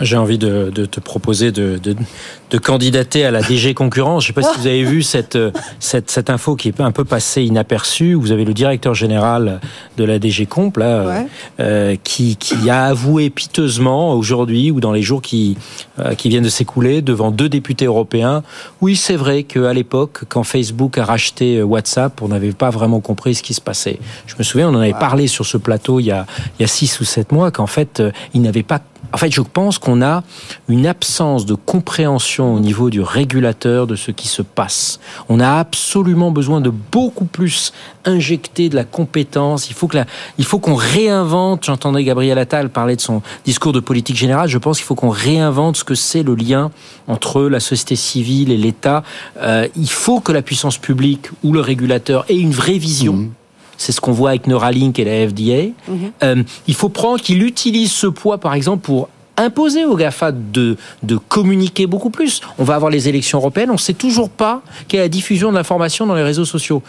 J'ai 0.00 0.16
envie 0.16 0.38
de, 0.38 0.70
te 0.70 1.00
proposer 1.00 1.52
de, 1.52 1.78
de, 1.78 2.58
candidater 2.58 3.24
à 3.24 3.30
la 3.30 3.42
DG 3.42 3.74
concurrence. 3.74 4.24
Je 4.24 4.32
ne 4.32 4.34
sais 4.34 4.40
pas 4.40 4.52
si 4.54 4.60
vous 4.60 4.66
avez 4.66 4.84
vu 4.84 5.02
cette, 5.02 5.38
cette, 5.78 6.10
cette, 6.10 6.30
info 6.30 6.56
qui 6.56 6.68
est 6.68 6.80
un 6.80 6.92
peu 6.92 7.04
passée 7.04 7.42
inaperçue. 7.42 8.14
Vous 8.14 8.32
avez 8.32 8.44
le 8.44 8.54
directeur 8.54 8.94
général 8.94 9.60
de 9.96 10.04
la 10.04 10.18
DG 10.18 10.46
Comp 10.46 10.76
là, 10.76 11.26
euh, 11.60 11.96
qui, 12.02 12.36
qui 12.36 12.70
a 12.70 12.84
avoué 12.86 13.30
piteusement 13.30 14.14
aujourd'hui 14.14 14.70
ou 14.70 14.80
dans 14.80 14.92
les 14.92 15.02
jours 15.02 15.22
qui, 15.22 15.56
euh, 15.98 16.14
qui 16.14 16.28
viennent 16.28 16.44
de 16.44 16.48
s'écouler 16.48 17.02
devant 17.02 17.30
deux 17.30 17.48
députés 17.48 17.86
européens. 17.86 18.42
Oui, 18.80 18.96
c'est 18.96 19.16
vrai 19.16 19.42
qu'à 19.42 19.72
l'époque, 19.72 20.22
quand 20.28 20.44
Facebook 20.44 20.98
a 20.98 21.04
racheté 21.04 21.62
WhatsApp, 21.62 22.22
on 22.22 22.28
n'avait 22.28 22.52
pas 22.52 22.70
vraiment 22.70 23.00
compris 23.00 23.34
ce 23.34 23.42
qui 23.42 23.54
se 23.54 23.60
passait. 23.60 23.98
Je 24.26 24.34
me 24.38 24.42
souviens, 24.42 24.68
on 24.70 24.74
en 24.74 24.80
avait 24.80 24.92
parlé 24.92 25.26
sur 25.26 25.46
ce 25.46 25.56
plateau 25.56 26.00
il 26.00 26.06
y 26.06 26.10
a, 26.10 26.26
il 26.58 26.62
y 26.62 26.64
a 26.64 26.68
six 26.68 27.00
ou 27.00 27.04
sept 27.04 27.32
mois 27.32 27.50
qu'en 27.50 27.66
fait, 27.66 28.00
euh, 28.00 28.10
il 28.34 28.42
n'avait 28.42 28.62
pas 28.62 28.80
en 29.12 29.18
fait, 29.18 29.30
je 29.30 29.40
pense 29.40 29.78
qu'on 29.78 30.02
a 30.02 30.22
une 30.68 30.86
absence 30.86 31.46
de 31.46 31.54
compréhension 31.54 32.54
au 32.54 32.60
niveau 32.60 32.90
du 32.90 33.00
régulateur 33.00 33.86
de 33.86 33.96
ce 33.96 34.10
qui 34.10 34.28
se 34.28 34.42
passe. 34.42 35.00
On 35.28 35.40
a 35.40 35.58
absolument 35.58 36.30
besoin 36.30 36.60
de 36.60 36.70
beaucoup 36.70 37.24
plus 37.24 37.72
injecter 38.04 38.68
de 38.68 38.76
la 38.76 38.84
compétence. 38.84 39.70
Il 39.70 39.74
faut 39.74 39.88
que 39.88 39.98
faut 40.42 40.58
qu'on 40.58 40.74
réinvente. 40.74 41.64
J'entendais 41.64 42.04
Gabriel 42.04 42.38
Attal 42.38 42.68
parler 42.68 42.96
de 42.96 43.00
son 43.00 43.22
discours 43.44 43.72
de 43.72 43.80
politique 43.80 44.16
générale. 44.16 44.48
Je 44.48 44.58
pense 44.58 44.78
qu'il 44.78 44.86
faut 44.86 44.94
qu'on 44.94 45.10
réinvente 45.10 45.76
ce 45.76 45.84
que 45.84 45.94
c'est 45.94 46.22
le 46.22 46.34
lien 46.34 46.70
entre 47.08 47.42
la 47.42 47.60
société 47.60 47.96
civile 47.96 48.50
et 48.50 48.56
l'État. 48.56 49.02
Euh, 49.38 49.68
il 49.76 49.90
faut 49.90 50.20
que 50.20 50.32
la 50.32 50.42
puissance 50.42 50.78
publique 50.78 51.28
ou 51.42 51.52
le 51.52 51.60
régulateur 51.60 52.24
ait 52.28 52.36
une 52.36 52.52
vraie 52.52 52.78
vision. 52.78 53.14
Mmh. 53.14 53.30
C'est 53.78 53.92
ce 53.92 54.00
qu'on 54.00 54.12
voit 54.12 54.30
avec 54.30 54.46
Neuralink 54.46 54.98
et 54.98 55.04
la 55.04 55.28
FDA. 55.28 55.72
Mhm. 55.88 56.12
Euh, 56.22 56.42
il 56.66 56.74
faut 56.74 56.88
prendre 56.88 57.20
qu'il 57.20 57.42
utilise 57.42 57.92
ce 57.92 58.06
poids, 58.06 58.38
par 58.38 58.54
exemple, 58.54 58.82
pour 58.84 59.08
imposer 59.36 59.84
aux 59.84 59.96
GAFA 59.96 60.32
de, 60.32 60.76
de 61.02 61.16
communiquer 61.16 61.86
beaucoup 61.86 62.10
plus. 62.10 62.40
On 62.58 62.64
va 62.64 62.74
avoir 62.74 62.90
les 62.90 63.08
élections 63.08 63.38
européennes, 63.38 63.70
on 63.70 63.74
ne 63.74 63.78
sait 63.78 63.94
toujours 63.94 64.30
pas 64.30 64.62
quelle 64.88 65.00
est 65.00 65.04
la 65.04 65.08
diffusion 65.08 65.50
de 65.50 65.56
l'information 65.56 66.06
dans 66.06 66.14
les 66.14 66.22
réseaux 66.22 66.44
sociaux. 66.44 66.82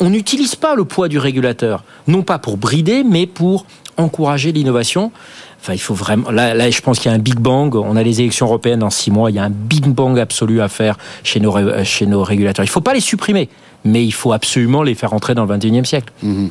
On 0.00 0.10
n'utilise 0.10 0.56
pas 0.56 0.74
le 0.74 0.84
poids 0.84 1.08
du 1.08 1.18
régulateur, 1.18 1.84
non 2.08 2.22
pas 2.22 2.38
pour 2.38 2.56
brider, 2.56 3.04
mais 3.04 3.26
pour 3.26 3.64
encourager 3.96 4.50
l'innovation. 4.50 5.12
Enfin, 5.60 5.72
il 5.72 5.80
faut 5.80 5.94
vraiment. 5.94 6.30
Là, 6.30 6.52
là 6.52 6.68
je 6.68 6.80
pense 6.80 6.98
qu'il 6.98 7.10
y 7.10 7.14
a 7.14 7.16
un 7.16 7.20
big 7.20 7.38
bang. 7.38 7.74
On 7.76 7.96
a 7.96 8.02
les 8.02 8.20
élections 8.20 8.46
européennes 8.46 8.80
dans 8.80 8.90
six 8.90 9.10
mois. 9.10 9.30
Il 9.30 9.36
y 9.36 9.38
a 9.38 9.44
un 9.44 9.50
big 9.50 9.86
bang 9.86 10.18
absolu 10.18 10.60
à 10.60 10.68
faire 10.68 10.98
chez 11.22 11.38
nos, 11.40 11.56
chez 11.84 12.06
nos 12.06 12.22
régulateurs. 12.22 12.64
Il 12.64 12.68
ne 12.68 12.72
faut 12.72 12.80
pas 12.80 12.92
les 12.92 13.00
supprimer 13.00 13.48
mais 13.84 14.04
il 14.04 14.12
faut 14.12 14.32
absolument 14.32 14.82
les 14.82 14.94
faire 14.94 15.12
entrer 15.12 15.34
dans 15.34 15.44
le 15.44 15.54
21e 15.56 15.84
siècle. 15.84 16.12
Mhm. 16.22 16.50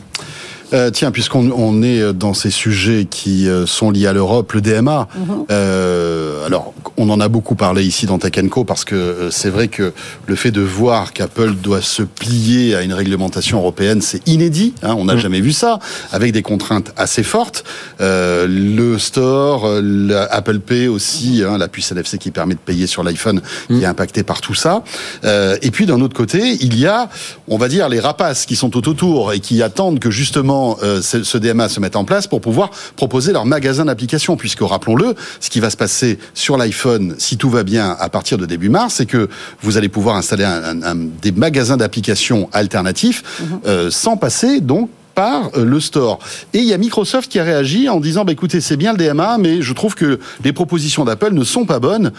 Euh, 0.73 0.89
tiens, 0.89 1.11
puisqu'on 1.11 1.83
est 1.83 2.13
dans 2.13 2.33
ces 2.33 2.49
sujets 2.49 3.05
qui 3.05 3.47
euh, 3.47 3.65
sont 3.65 3.91
liés 3.91 4.07
à 4.07 4.13
l'Europe, 4.13 4.53
le 4.53 4.61
DMA, 4.61 5.07
mhm. 5.15 5.45
euh, 5.51 6.45
alors 6.45 6.73
on 6.97 7.09
en 7.09 7.19
a 7.19 7.27
beaucoup 7.27 7.55
parlé 7.55 7.83
ici 7.83 8.05
dans 8.05 8.17
Tech 8.17 8.33
Co 8.49 8.63
parce 8.63 8.85
que 8.85 8.95
euh, 8.95 9.31
c'est 9.31 9.49
vrai 9.49 9.67
que 9.67 9.93
le 10.27 10.35
fait 10.35 10.51
de 10.51 10.61
voir 10.61 11.13
qu'Apple 11.13 11.55
doit 11.55 11.81
se 11.81 12.03
plier 12.03 12.75
à 12.75 12.81
une 12.81 12.93
réglementation 12.93 13.59
européenne, 13.59 14.01
c'est 14.01 14.25
inédit. 14.27 14.73
Hein, 14.83 14.95
on 14.97 15.05
n'a 15.05 15.15
mm. 15.15 15.19
jamais 15.19 15.41
vu 15.41 15.51
ça, 15.51 15.79
avec 16.11 16.31
des 16.31 16.41
contraintes 16.41 16.93
assez 16.97 17.23
fortes. 17.23 17.63
Euh, 18.01 18.47
le 18.47 18.99
store, 18.99 19.65
euh, 19.65 19.81
l'Apple 19.83 20.59
Pay 20.59 20.87
aussi, 20.87 21.43
hein, 21.45 21.57
la 21.57 21.67
puce 21.67 21.91
NFC 21.91 22.17
qui 22.17 22.31
permet 22.31 22.53
de 22.53 22.59
payer 22.59 22.87
sur 22.87 23.03
l'iPhone, 23.03 23.41
qui 23.67 23.73
est 23.73 23.81
mm. 23.81 23.85
impacté 23.85 24.23
par 24.23 24.41
tout 24.41 24.55
ça. 24.55 24.83
Euh, 25.23 25.57
et 25.61 25.71
puis 25.71 25.85
d'un 25.85 26.01
autre 26.01 26.15
côté, 26.15 26.57
il 26.61 26.77
y 26.77 26.85
a, 26.85 27.09
on 27.47 27.57
va 27.57 27.67
dire, 27.67 27.89
les 27.89 27.99
rapaces 27.99 28.45
qui 28.45 28.55
sont 28.55 28.69
tout 28.69 28.87
autour 28.87 29.33
et 29.33 29.39
qui 29.39 29.61
attendent 29.63 29.99
que 29.99 30.11
justement 30.11 30.62
euh, 30.83 31.01
ce, 31.01 31.23
ce 31.23 31.37
DMA 31.37 31.69
se 31.69 31.79
mette 31.79 31.95
en 31.95 32.05
place 32.05 32.27
pour 32.27 32.41
pouvoir 32.41 32.71
proposer 32.95 33.33
leur 33.33 33.45
magasin 33.45 33.85
d'applications, 33.85 34.37
puisque 34.37 34.61
rappelons-le, 34.61 35.15
ce 35.39 35.49
qui 35.49 35.59
va 35.59 35.69
se 35.69 35.77
passer 35.77 36.19
sur 36.33 36.57
l'iPhone, 36.57 37.15
si 37.17 37.37
tout 37.37 37.49
va 37.49 37.63
bien, 37.63 37.95
à 37.99 38.09
partir 38.09 38.37
de 38.37 38.45
début 38.45 38.69
mars, 38.69 38.95
c'est 38.95 39.05
que 39.05 39.29
vous 39.61 39.77
allez 39.77 39.89
pouvoir 39.89 40.15
installer 40.15 40.43
un, 40.43 40.81
un, 40.81 40.95
des 40.95 41.31
magasins 41.31 41.77
d'applications 41.77 42.49
alternatifs 42.53 43.23
mhm. 43.39 43.59
euh, 43.65 43.91
sans 43.91 44.17
passer 44.17 44.59
donc 44.59 44.89
par 45.15 45.51
euh, 45.55 45.65
le 45.65 45.79
store. 45.79 46.19
Et 46.53 46.59
il 46.59 46.65
y 46.65 46.73
a 46.73 46.77
Microsoft 46.77 47.31
qui 47.31 47.39
a 47.39 47.43
réagi 47.43 47.89
en 47.89 47.99
disant, 47.99 48.25
bah, 48.25 48.31
écoutez, 48.31 48.61
c'est 48.61 48.77
bien 48.77 48.93
le 48.93 48.97
DMA, 48.97 49.37
mais 49.37 49.61
je 49.61 49.73
trouve 49.73 49.95
que 49.95 50.19
les 50.43 50.53
propositions 50.53 51.05
d'Apple 51.05 51.33
ne 51.33 51.43
sont 51.43 51.65
pas 51.65 51.79
bonnes. 51.79 52.11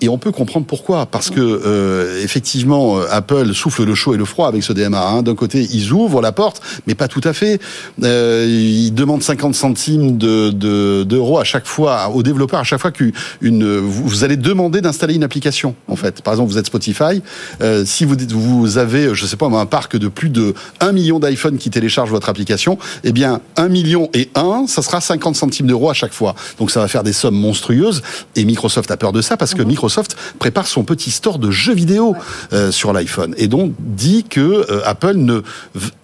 Et 0.00 0.08
on 0.08 0.18
peut 0.18 0.30
comprendre 0.30 0.64
pourquoi, 0.64 1.06
parce 1.06 1.28
que 1.28 1.40
euh, 1.40 2.22
effectivement, 2.22 2.98
euh, 2.98 3.06
Apple 3.10 3.52
souffle 3.52 3.84
le 3.84 3.94
chaud 3.96 4.14
et 4.14 4.16
le 4.16 4.24
froid 4.24 4.46
avec 4.46 4.62
ce 4.62 4.72
DMA. 4.72 5.00
Hein. 5.00 5.22
D'un 5.22 5.34
côté, 5.34 5.66
ils 5.72 5.92
ouvrent 5.92 6.20
la 6.20 6.30
porte, 6.30 6.62
mais 6.86 6.94
pas 6.94 7.08
tout 7.08 7.20
à 7.24 7.32
fait. 7.32 7.60
Euh, 8.04 8.46
ils 8.48 8.92
demandent 8.92 9.24
50 9.24 9.56
centimes 9.56 10.16
de, 10.16 10.50
d'euros 11.02 11.40
à 11.40 11.44
chaque 11.44 11.66
fois 11.66 12.10
aux 12.14 12.22
développeurs, 12.22 12.60
à 12.60 12.64
chaque 12.64 12.80
fois 12.80 12.92
qu'une 12.92 13.78
vous 13.80 14.22
allez 14.22 14.36
demander 14.36 14.80
d'installer 14.80 15.14
une 15.14 15.24
application. 15.24 15.74
En 15.88 15.96
fait, 15.96 16.22
par 16.22 16.34
exemple, 16.34 16.52
vous 16.52 16.58
êtes 16.58 16.66
Spotify, 16.66 17.22
euh, 17.60 17.84
si 17.84 18.04
vous 18.04 18.16
vous 18.30 18.78
avez, 18.78 19.14
je 19.14 19.26
sais 19.26 19.36
pas, 19.36 19.46
un 19.46 19.66
parc 19.66 19.96
de 19.96 20.06
plus 20.06 20.28
de 20.28 20.54
1 20.78 20.92
million 20.92 21.18
d'iPhone 21.18 21.58
qui 21.58 21.70
télécharge 21.70 22.10
votre 22.10 22.28
application, 22.28 22.78
eh 23.02 23.10
bien 23.10 23.40
1 23.56 23.68
million 23.68 24.10
et 24.14 24.28
1, 24.36 24.66
ça 24.68 24.82
sera 24.82 25.00
50 25.00 25.34
centimes 25.34 25.66
d'euros 25.66 25.90
à 25.90 25.94
chaque 25.94 26.12
fois. 26.12 26.36
Donc 26.58 26.70
ça 26.70 26.78
va 26.80 26.86
faire 26.86 27.02
des 27.02 27.12
sommes 27.12 27.34
monstrueuses. 27.34 28.02
Et 28.36 28.44
Microsoft 28.44 28.90
a 28.92 28.96
peur 28.96 29.12
de 29.12 29.22
ça 29.22 29.36
parce 29.36 29.54
que 29.54 29.62
mhm. 29.62 29.68
Microsoft 29.68 29.87
Microsoft 29.88 30.16
prépare 30.38 30.66
son 30.66 30.84
petit 30.84 31.10
store 31.10 31.38
de 31.38 31.50
jeux 31.50 31.72
vidéo 31.72 32.14
euh, 32.52 32.70
sur 32.70 32.92
l'iPhone 32.92 33.34
et 33.38 33.48
donc 33.48 33.72
dit 33.78 34.24
que 34.28 34.40
euh, 34.40 34.82
Apple 34.84 35.14
ne 35.14 35.40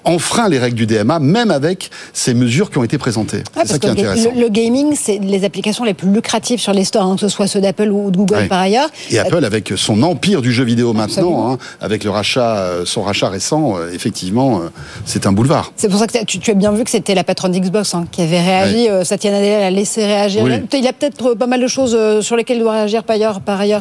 enfreint 0.05 0.49
les 0.49 0.59
règles 0.59 0.77
du 0.77 0.87
DMA 0.87 1.19
même 1.19 1.51
avec 1.51 1.91
ces 2.15 2.33
mesures 2.33 2.71
qui 2.71 2.79
ont 2.79 2.85
été 2.85 2.97
présentées. 2.97 3.43
c'est 3.55 3.67
ça 3.67 3.79
qui 3.79 3.87
est 3.87 3.91
intéressant. 3.91 4.31
Le, 4.37 4.49
gaming, 4.49 4.95
c'est 4.99 5.19
les 5.19 5.45
applications 5.45 5.85
les 5.85 5.95
plus 5.95 6.11
lucratives 6.11 6.61
sur 6.61 6.73
les 6.73 6.85
stores, 6.85 7.05
hein, 7.05 7.15
que 7.15 7.21
ce 7.21 7.29
soit 7.29 7.47
ceux 7.47 7.61
d'Apple 7.61 7.91
ou 7.91 8.11
de 8.11 8.17
Google 8.17 8.47
par 8.49 8.61
ailleurs. 8.61 8.89
Et 9.11 9.19
Apple 9.19 9.45
avec 9.45 9.73
son 9.77 10.03
empire 10.03 10.43
du 10.43 10.53
jeu 10.53 10.65
vidéo 10.65 10.93
maintenant, 10.93 11.53
hein, 11.53 11.59
avec 11.81 12.05
le 12.05 12.11
rachat, 12.11 12.57
euh, 12.57 12.85
son 12.85 13.03
rachat 13.03 13.29
récent, 13.29 13.77
effectivement, 13.93 14.63
c'est 15.05 15.27
un 15.27 15.33
boulevard. 15.33 15.73
C'est 15.77 15.89
pour 15.89 15.99
ça 15.99 16.07
que 16.07 16.25
tu, 16.25 16.51
as 16.51 16.55
bien 16.55 16.73
vu 16.73 16.85
que 16.85 16.91
c'était 16.91 17.15
la 17.15 17.25
patronne 17.25 17.53
d'Xbox 17.53 17.95
hein, 17.95 18.07
qui 18.11 18.23
avait 18.23 18.41
réagi. 18.41 18.89
Satya 19.05 19.31
Nadella 19.31 19.67
a 19.67 19.71
laissé 19.71 20.05
réagir. 20.05 20.47
Il 20.73 20.85
y 20.85 20.89
a 20.89 20.93
peut-être 20.93 21.35
pas 21.35 21.47
mal 21.47 21.61
de 21.61 21.69
choses 21.69 22.21
sur 22.21 22.37
lesquelles 22.37 22.59
il 22.59 22.63
doit 22.63 22.73
réagir 22.73 23.05
par 23.05 23.17
ailleurs. 23.17 23.41
Par 23.41 23.61
ailleurs 23.61 23.74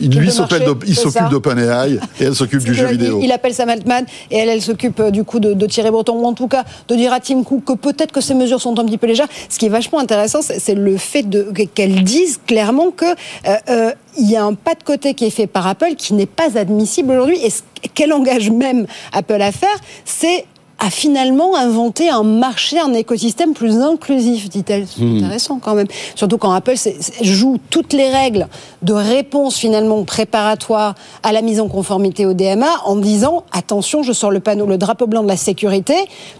il, 0.00 0.18
lui 0.18 0.30
s'occupe 0.30 1.28
d'OpenAI 1.30 1.98
et 2.20 2.24
elle 2.24 2.34
s'occupe 2.34 2.62
du 2.62 2.74
jeu 2.74 2.86
vidéo. 2.86 3.20
Il, 3.22 3.32
appelle 3.32 3.54
Sam 3.54 3.68
Altman 3.68 4.04
et 4.30 4.38
elle, 4.38 4.48
elle 4.48 4.62
s'occupe 4.62 5.00
euh, 5.00 5.10
du 5.10 5.24
coup 5.24 5.40
de, 5.40 5.54
de 5.54 5.66
tirer 5.66 5.90
Breton, 5.90 6.14
ou 6.14 6.24
en 6.26 6.32
tout 6.32 6.48
cas 6.48 6.64
de 6.88 6.94
dire 6.94 7.12
à 7.12 7.20
Tim 7.20 7.42
Cook 7.42 7.64
que 7.64 7.72
peut-être 7.72 8.12
que 8.12 8.20
ces 8.20 8.34
mesures 8.34 8.60
sont 8.60 8.78
un 8.78 8.84
petit 8.84 8.98
peu 8.98 9.06
légères. 9.06 9.28
Ce 9.48 9.58
qui 9.58 9.66
est 9.66 9.70
vachement 9.70 9.98
intéressant, 9.98 10.40
c'est 10.42 10.74
le 10.74 10.96
fait 10.96 11.26
qu'elle 11.74 12.04
dise 12.04 12.40
clairement 12.46 12.90
que 12.90 13.04
euh, 13.04 13.56
euh, 13.68 13.92
il 14.18 14.30
y 14.30 14.36
a 14.36 14.44
un 14.44 14.54
pas 14.54 14.74
de 14.74 14.82
côté 14.82 15.14
qui 15.14 15.24
est 15.24 15.30
fait 15.30 15.46
par 15.46 15.66
Apple 15.66 15.94
qui 15.96 16.14
n'est 16.14 16.26
pas 16.26 16.58
admissible 16.58 17.12
aujourd'hui. 17.12 17.38
Et 17.44 17.88
qu'elle 17.94 18.12
engage 18.12 18.50
même 18.50 18.86
Apple 19.12 19.40
à 19.40 19.52
faire, 19.52 19.76
c'est 20.04 20.44
a 20.78 20.90
finalement 20.90 21.56
inventé 21.56 22.08
un 22.08 22.22
marché, 22.22 22.78
un 22.78 22.94
écosystème 22.94 23.52
plus 23.52 23.80
inclusif, 23.80 24.48
dit-elle. 24.48 24.86
C'est 24.86 25.02
hmm. 25.02 25.16
intéressant 25.16 25.58
quand 25.60 25.74
même. 25.74 25.88
Surtout 26.14 26.38
quand 26.38 26.52
Apple 26.52 26.74
joue 27.20 27.56
toutes 27.70 27.92
les 27.92 28.10
règles 28.10 28.46
de 28.82 28.92
réponse 28.92 29.56
finalement 29.56 30.04
préparatoire 30.04 30.94
à 31.24 31.32
la 31.32 31.42
mise 31.42 31.60
en 31.60 31.68
conformité 31.68 32.26
au 32.26 32.32
DMA 32.32 32.68
en 32.84 32.94
disant 32.96 33.44
attention, 33.52 34.04
je 34.04 34.12
sors 34.12 34.30
le 34.30 34.38
panneau, 34.38 34.66
le 34.66 34.78
drapeau 34.78 35.08
blanc 35.08 35.22
de 35.24 35.28
la 35.28 35.36
sécurité. 35.36 35.94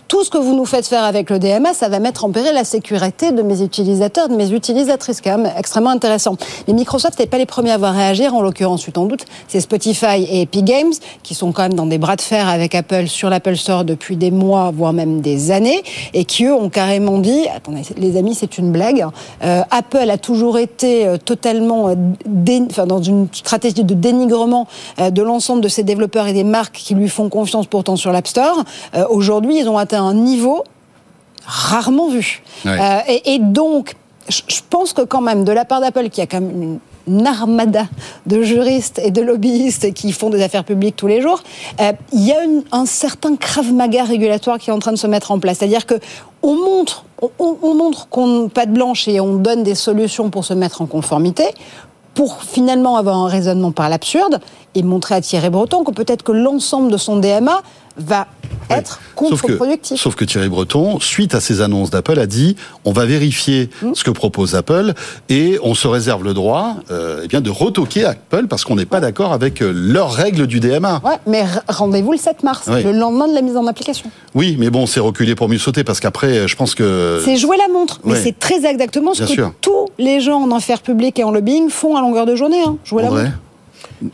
Tout 0.06 0.24
ce 0.24 0.30
que 0.30 0.38
vous 0.38 0.54
nous 0.54 0.64
faites 0.64 0.86
faire 0.86 1.04
avec 1.04 1.30
le 1.30 1.38
DMA, 1.38 1.74
ça 1.74 1.88
va 1.88 1.98
mettre 1.98 2.24
en 2.24 2.30
péril 2.30 2.52
la 2.54 2.64
sécurité 2.64 3.32
de 3.32 3.42
mes 3.42 3.60
utilisateurs, 3.60 4.28
de 4.28 4.36
mes 4.36 4.52
utilisatrices. 4.52 5.20
Quand 5.20 5.36
même 5.36 5.52
extrêmement 5.58 5.90
intéressant. 5.90 6.36
Mais 6.66 6.74
Microsoft 6.74 7.18
n'est 7.18 7.26
pas 7.26 7.38
les 7.38 7.46
premiers 7.46 7.72
à 7.72 7.74
avoir 7.74 7.94
réagir. 7.94 8.34
En 8.34 8.40
l'occurrence, 8.40 8.82
tu 8.82 8.92
t'en 8.92 9.06
doutes, 9.06 9.26
c'est 9.48 9.60
Spotify 9.60 10.22
et 10.30 10.42
Epic 10.42 10.64
Games 10.64 10.92
qui 11.22 11.34
sont 11.34 11.52
quand 11.52 11.62
même 11.62 11.74
dans 11.74 11.86
des 11.86 11.98
bras 11.98 12.16
de 12.16 12.22
fer 12.22 12.48
avec 12.48 12.74
Apple 12.74 13.08
sur 13.08 13.28
l'Apple 13.30 13.56
Store 13.56 13.84
depuis 13.84 14.16
des 14.16 14.27
mois, 14.30 14.70
voire 14.74 14.92
même 14.92 15.20
des 15.20 15.50
années, 15.50 15.82
et 16.14 16.24
qui 16.24 16.44
eux 16.44 16.54
ont 16.54 16.68
carrément 16.68 17.18
dit, 17.18 17.46
attendez 17.54 17.82
les 17.96 18.16
amis, 18.16 18.34
c'est 18.34 18.58
une 18.58 18.72
blague, 18.72 19.06
euh, 19.42 19.62
Apple 19.70 20.10
a 20.10 20.18
toujours 20.18 20.58
été 20.58 21.06
euh, 21.06 21.16
totalement 21.16 21.88
euh, 21.88 21.94
enfin, 22.70 22.86
dans 22.86 23.02
une 23.02 23.28
stratégie 23.32 23.84
de 23.84 23.94
dénigrement 23.94 24.66
de 24.98 25.22
l'ensemble 25.22 25.62
de 25.62 25.68
ses 25.68 25.82
développeurs 25.82 26.26
et 26.26 26.32
des 26.32 26.44
marques 26.44 26.76
qui 26.76 26.94
lui 26.94 27.08
font 27.08 27.28
confiance 27.28 27.66
pourtant 27.66 27.96
sur 27.96 28.12
l'App 28.12 28.26
Store. 28.26 28.64
Aujourd'hui, 29.10 29.58
ils 29.60 29.68
ont 29.68 29.78
atteint 29.78 30.02
un 30.02 30.14
niveau 30.14 30.64
rarement 31.46 32.08
vu. 32.08 32.42
Et, 32.66 33.34
et, 33.34 33.38
donc, 33.38 33.94
je 34.28 34.60
pense 34.68 34.92
que 34.92 35.02
quand 35.02 35.20
même, 35.20 35.44
de 35.44 35.52
la 35.52 35.64
part 35.64 35.80
d'Apple, 35.80 36.08
qui 36.08 36.20
a 36.20 36.26
quand 36.26 36.40
même 36.40 36.62
une 36.62 36.78
armada 37.26 37.86
de 38.26 38.42
juristes 38.42 39.00
et 39.04 39.10
de 39.10 39.22
lobbyistes 39.22 39.92
qui 39.94 40.12
font 40.12 40.30
des 40.30 40.42
affaires 40.42 40.64
publiques 40.64 40.96
tous 40.96 41.06
les 41.06 41.20
jours, 41.20 41.42
euh, 41.80 41.92
il 42.12 42.26
y 42.26 42.32
a 42.32 42.40
un 42.72 42.86
certain 42.86 43.36
krav 43.36 43.72
maga 43.72 44.04
régulatoire 44.04 44.58
qui 44.58 44.70
est 44.70 44.72
en 44.72 44.78
train 44.78 44.92
de 44.92 44.96
se 44.96 45.06
mettre 45.06 45.30
en 45.30 45.38
place. 45.38 45.58
C'est-à-dire 45.58 45.86
que 45.86 45.94
on 46.42 46.54
montre, 46.54 47.04
on, 47.38 47.74
montre 47.74 48.08
qu'on 48.08 48.48
pas 48.48 48.66
de 48.66 48.72
blanche 48.72 49.08
et 49.08 49.20
on 49.20 49.36
donne 49.36 49.62
des 49.62 49.74
solutions 49.74 50.30
pour 50.30 50.44
se 50.44 50.54
mettre 50.54 50.82
en 50.82 50.86
conformité 50.86 51.44
pour 52.14 52.42
finalement 52.42 52.96
avoir 52.96 53.16
un 53.16 53.28
raisonnement 53.28 53.70
par 53.70 53.88
l'absurde 53.88 54.40
et 54.74 54.82
montrer 54.82 55.14
à 55.14 55.20
Thierry 55.20 55.50
Breton 55.50 55.84
que 55.84 55.92
peut-être 55.92 56.22
que 56.22 56.32
l'ensemble 56.32 56.90
de 56.90 56.96
son 56.96 57.16
DMA 57.16 57.62
va 57.98 58.26
être 58.70 59.00
contre-productif. 59.14 60.00
Sauf, 60.00 60.14
que 60.14 60.24
Thierry 60.24 60.48
Breton, 60.48 61.00
suite 61.00 61.34
à 61.34 61.40
ces 61.40 61.60
annonces 61.60 61.90
d'Apple, 61.90 62.18
a 62.18 62.26
dit 62.26 62.56
on 62.84 62.92
va 62.92 63.04
vérifier 63.04 63.70
hmm. 63.82 63.94
ce 63.94 64.04
que 64.04 64.10
propose 64.10 64.54
Apple 64.54 64.94
et 65.28 65.58
on 65.62 65.74
se 65.74 65.88
réserve 65.88 66.24
le 66.24 66.34
droit 66.34 66.76
euh, 66.90 67.22
eh 67.24 67.28
bien, 67.28 67.40
de 67.40 67.50
retoquer 67.50 68.04
Apple 68.04 68.46
parce 68.48 68.64
qu'on 68.64 68.76
n'est 68.76 68.86
pas 68.86 69.00
d'accord 69.00 69.32
avec 69.32 69.62
euh, 69.62 69.72
leurs 69.74 70.12
règles 70.12 70.46
du 70.46 70.60
DMA. 70.60 71.00
Ouais, 71.04 71.18
mais 71.26 71.44
rendez-vous 71.68 72.12
le 72.12 72.18
7 72.18 72.42
mars, 72.42 72.68
le 72.68 72.92
lendemain 72.92 73.28
de 73.28 73.34
la 73.34 73.42
mise 73.42 73.56
en 73.56 73.66
application. 73.66 74.10
Oui, 74.34 74.56
mais 74.58 74.70
bon, 74.70 74.86
c'est 74.86 75.00
reculé 75.00 75.34
pour 75.34 75.48
mieux 75.48 75.58
sauter 75.58 75.84
parce 75.84 76.00
qu'après, 76.00 76.48
je 76.48 76.56
pense 76.56 76.74
que. 76.74 77.20
C'est 77.24 77.36
jouer 77.36 77.56
la 77.56 77.72
montre, 77.72 78.00
mais 78.04 78.16
c'est 78.16 78.38
très 78.38 78.66
exactement 78.66 79.14
ce 79.14 79.24
que 79.24 79.42
tous 79.60 79.88
les 79.98 80.20
gens 80.20 80.42
en 80.42 80.56
affaires 80.56 80.82
publiques 80.82 81.18
et 81.18 81.24
en 81.24 81.30
lobbying 81.30 81.70
font 81.70 81.96
à 81.96 82.00
longueur 82.00 82.26
de 82.26 82.36
journée. 82.36 82.62
Hein, 82.64 82.76
jouer 82.84 83.02
la 83.02 83.10
montre. 83.10 83.30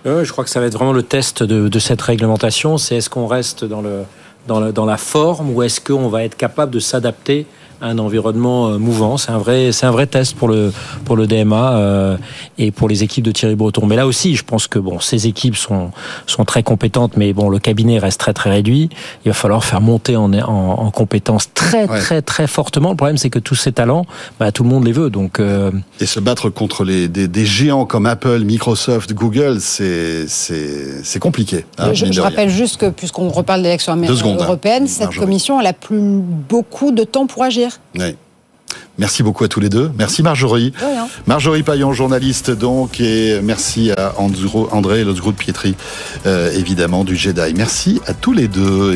Je 0.04 0.32
crois 0.32 0.44
que 0.44 0.50
ça 0.50 0.60
va 0.60 0.66
être 0.66 0.74
vraiment 0.74 0.92
le 0.92 1.02
test 1.02 1.42
de, 1.42 1.68
de 1.68 1.78
cette 1.78 2.00
réglementation. 2.00 2.78
C'est 2.78 2.96
est-ce 2.96 3.10
qu'on 3.10 3.26
reste 3.26 3.64
dans 3.64 3.82
le 3.82 4.04
dans, 4.46 4.72
dans 4.72 4.84
la 4.84 4.96
forme 4.96 5.50
ou 5.50 5.62
est-ce 5.62 5.80
qu'on 5.80 6.08
va 6.08 6.24
être 6.24 6.36
capable 6.36 6.72
de 6.72 6.78
s'adapter 6.78 7.46
un 7.84 7.98
environnement 7.98 8.68
euh, 8.68 8.78
mouvant. 8.78 9.16
C'est 9.16 9.30
un 9.30 9.38
vrai, 9.38 9.72
c'est 9.72 9.86
un 9.86 9.90
vrai 9.90 10.06
test 10.06 10.34
pour 10.34 10.48
le 10.48 10.72
pour 11.04 11.16
le 11.16 11.26
DMA 11.26 11.72
euh, 11.72 12.16
et 12.58 12.70
pour 12.70 12.88
les 12.88 13.02
équipes 13.02 13.24
de 13.24 13.32
Thierry 13.32 13.54
Breton. 13.54 13.86
Mais 13.86 13.96
là 13.96 14.06
aussi, 14.06 14.34
je 14.36 14.44
pense 14.44 14.66
que 14.66 14.78
bon, 14.78 15.00
ces 15.00 15.26
équipes 15.26 15.56
sont 15.56 15.90
sont 16.26 16.44
très 16.44 16.62
compétentes, 16.62 17.16
mais 17.16 17.32
bon, 17.32 17.48
le 17.48 17.58
cabinet 17.58 17.98
reste 17.98 18.20
très 18.20 18.32
très 18.32 18.50
réduit. 18.50 18.88
Il 19.24 19.28
va 19.28 19.34
falloir 19.34 19.64
faire 19.64 19.80
monter 19.80 20.16
en 20.16 20.32
en, 20.32 20.48
en 20.48 20.90
compétences 20.90 21.52
très 21.52 21.86
très 21.86 22.22
très 22.22 22.46
fortement. 22.46 22.90
Le 22.90 22.96
problème, 22.96 23.18
c'est 23.18 23.30
que 23.30 23.38
tous 23.38 23.54
ces 23.54 23.72
talents, 23.72 24.06
bah, 24.40 24.50
tout 24.52 24.62
le 24.62 24.70
monde 24.70 24.84
les 24.84 24.92
veut. 24.92 25.10
Donc 25.10 25.38
euh, 25.38 25.70
et 26.00 26.06
se 26.06 26.20
battre 26.20 26.48
contre 26.48 26.84
les 26.84 27.08
des, 27.08 27.28
des 27.28 27.44
géants 27.44 27.84
comme 27.84 28.06
Apple, 28.06 28.40
Microsoft, 28.44 29.12
Google, 29.12 29.60
c'est 29.60 30.26
c'est 30.26 31.04
c'est 31.04 31.20
compliqué. 31.20 31.66
Hein, 31.78 31.92
je, 31.92 32.10
je 32.10 32.20
rappelle 32.20 32.48
juste 32.48 32.78
que 32.78 32.86
puisqu'on 32.86 33.28
reparle 33.28 33.62
d'élections 33.62 33.92
hein. 33.92 34.36
européennes, 34.38 34.86
cette 34.86 35.14
commission 35.14 35.60
elle 35.60 35.66
a 35.66 35.72
plus 35.72 36.00
beaucoup 36.00 36.90
de 36.90 37.04
temps 37.04 37.26
pour 37.26 37.42
agir. 37.42 37.73
Oui. 37.96 38.16
Merci 38.98 39.22
beaucoup 39.22 39.44
à 39.44 39.48
tous 39.48 39.60
les 39.60 39.68
deux. 39.68 39.90
Merci 39.98 40.22
Marjorie. 40.22 40.72
Marjorie 41.26 41.62
Paillon, 41.62 41.92
journaliste 41.92 42.50
donc, 42.50 43.00
et 43.00 43.40
merci 43.42 43.90
à 43.90 44.14
André, 44.18 45.00
et 45.00 45.04
l'autre 45.04 45.20
groupe 45.20 45.36
Pietri, 45.36 45.74
euh, 46.26 46.52
évidemment, 46.52 47.02
du 47.04 47.16
Jedi. 47.16 47.54
Merci 47.56 48.00
à 48.06 48.14
tous 48.14 48.32
les 48.32 48.46
deux. 48.46 48.92